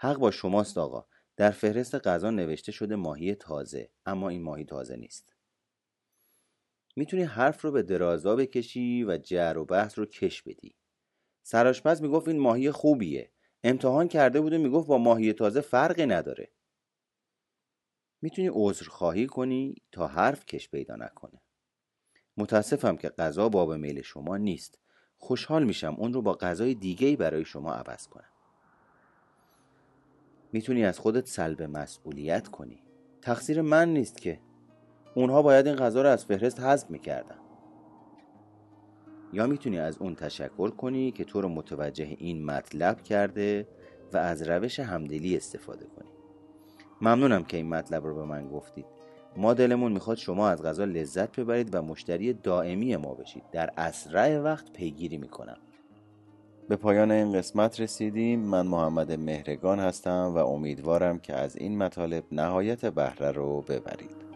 حق 0.00 0.16
با 0.16 0.30
شماست 0.30 0.78
آقا. 0.78 1.06
در 1.36 1.50
فهرست 1.50 1.94
غذا 1.94 2.30
نوشته 2.30 2.72
شده 2.72 2.96
ماهی 2.96 3.34
تازه 3.34 3.90
اما 4.06 4.28
این 4.28 4.42
ماهی 4.42 4.64
تازه 4.64 4.96
نیست. 4.96 5.36
می‌تونی 6.96 7.22
حرف 7.22 7.62
رو 7.64 7.72
به 7.72 7.82
درازا 7.82 8.36
بکشی 8.36 9.04
و 9.04 9.18
جر 9.18 9.58
و 9.58 9.64
بحث 9.64 9.98
رو 9.98 10.06
کش 10.06 10.42
بدی. 10.42 10.74
سراشپز 11.42 12.02
می‌گفت 12.02 12.28
این 12.28 12.38
ماهی 12.38 12.70
خوبیه. 12.70 13.32
امتحان 13.62 14.08
کرده 14.08 14.40
بود 14.40 14.52
و 14.52 14.58
می‌گفت 14.58 14.88
با 14.88 14.98
ماهی 14.98 15.32
تازه 15.32 15.60
فرقی 15.60 16.06
نداره. 16.06 16.50
می‌تونی 18.22 18.50
عذرخواهی 18.52 19.26
کنی 19.26 19.74
تا 19.92 20.06
حرف 20.06 20.46
کش 20.46 20.68
پیدا 20.70 20.96
نکنه. 20.96 21.42
متاسفم 22.36 22.96
که 22.96 23.08
غذا 23.08 23.48
باب 23.48 23.72
میل 23.72 24.02
شما 24.02 24.36
نیست. 24.36 24.78
خوشحال 25.16 25.64
میشم 25.64 25.94
اون 25.98 26.12
رو 26.12 26.22
با 26.22 26.32
غذای 26.32 26.74
دیگه 26.74 27.16
برای 27.16 27.44
شما 27.44 27.72
عوض 27.72 28.08
کنم. 28.08 28.32
می‌تونی 30.52 30.84
از 30.84 30.98
خودت 30.98 31.26
سلب 31.26 31.62
مسئولیت 31.62 32.48
کنی. 32.48 32.82
تقصیر 33.22 33.62
من 33.62 33.88
نیست 33.88 34.20
که. 34.20 34.40
اونها 35.14 35.42
باید 35.42 35.66
این 35.66 35.76
غذا 35.76 36.02
رو 36.02 36.08
از 36.08 36.24
فهرست 36.24 36.60
حذف 36.60 36.90
می‌کردن. 36.90 37.38
یا 39.32 39.46
می‌تونی 39.46 39.78
از 39.78 39.98
اون 39.98 40.14
تشکر 40.14 40.70
کنی 40.70 41.10
که 41.10 41.24
تو 41.24 41.40
رو 41.40 41.48
متوجه 41.48 42.16
این 42.18 42.44
مطلب 42.44 43.02
کرده 43.02 43.66
و 44.12 44.16
از 44.16 44.42
روش 44.42 44.80
همدلی 44.80 45.36
استفاده 45.36 45.86
کنی. 45.86 46.08
ممنونم 47.00 47.44
که 47.44 47.56
این 47.56 47.68
مطلب 47.68 48.06
رو 48.06 48.14
به 48.14 48.24
من 48.24 48.48
گفتید. 48.48 48.86
ما 49.36 49.54
دلمون 49.54 49.92
می‌خواد 49.92 50.16
شما 50.16 50.48
از 50.48 50.62
غذا 50.62 50.84
لذت 50.84 51.40
ببرید 51.40 51.74
و 51.74 51.82
مشتری 51.82 52.32
دائمی 52.32 52.96
ما 52.96 53.14
بشید. 53.14 53.42
در 53.52 53.70
اسرع 53.76 54.38
وقت 54.38 54.72
پیگیری 54.72 55.18
می‌کنم. 55.18 55.58
به 56.68 56.76
پایان 56.76 57.10
این 57.10 57.32
قسمت 57.32 57.80
رسیدیم. 57.80 58.40
من 58.40 58.66
محمد 58.66 59.12
مهرگان 59.12 59.80
هستم 59.80 60.32
و 60.34 60.38
امیدوارم 60.38 61.18
که 61.18 61.34
از 61.34 61.56
این 61.56 61.78
مطالب 61.78 62.24
نهایت 62.32 62.86
بهره 62.86 63.30
رو 63.30 63.60
ببرید. 63.60 64.27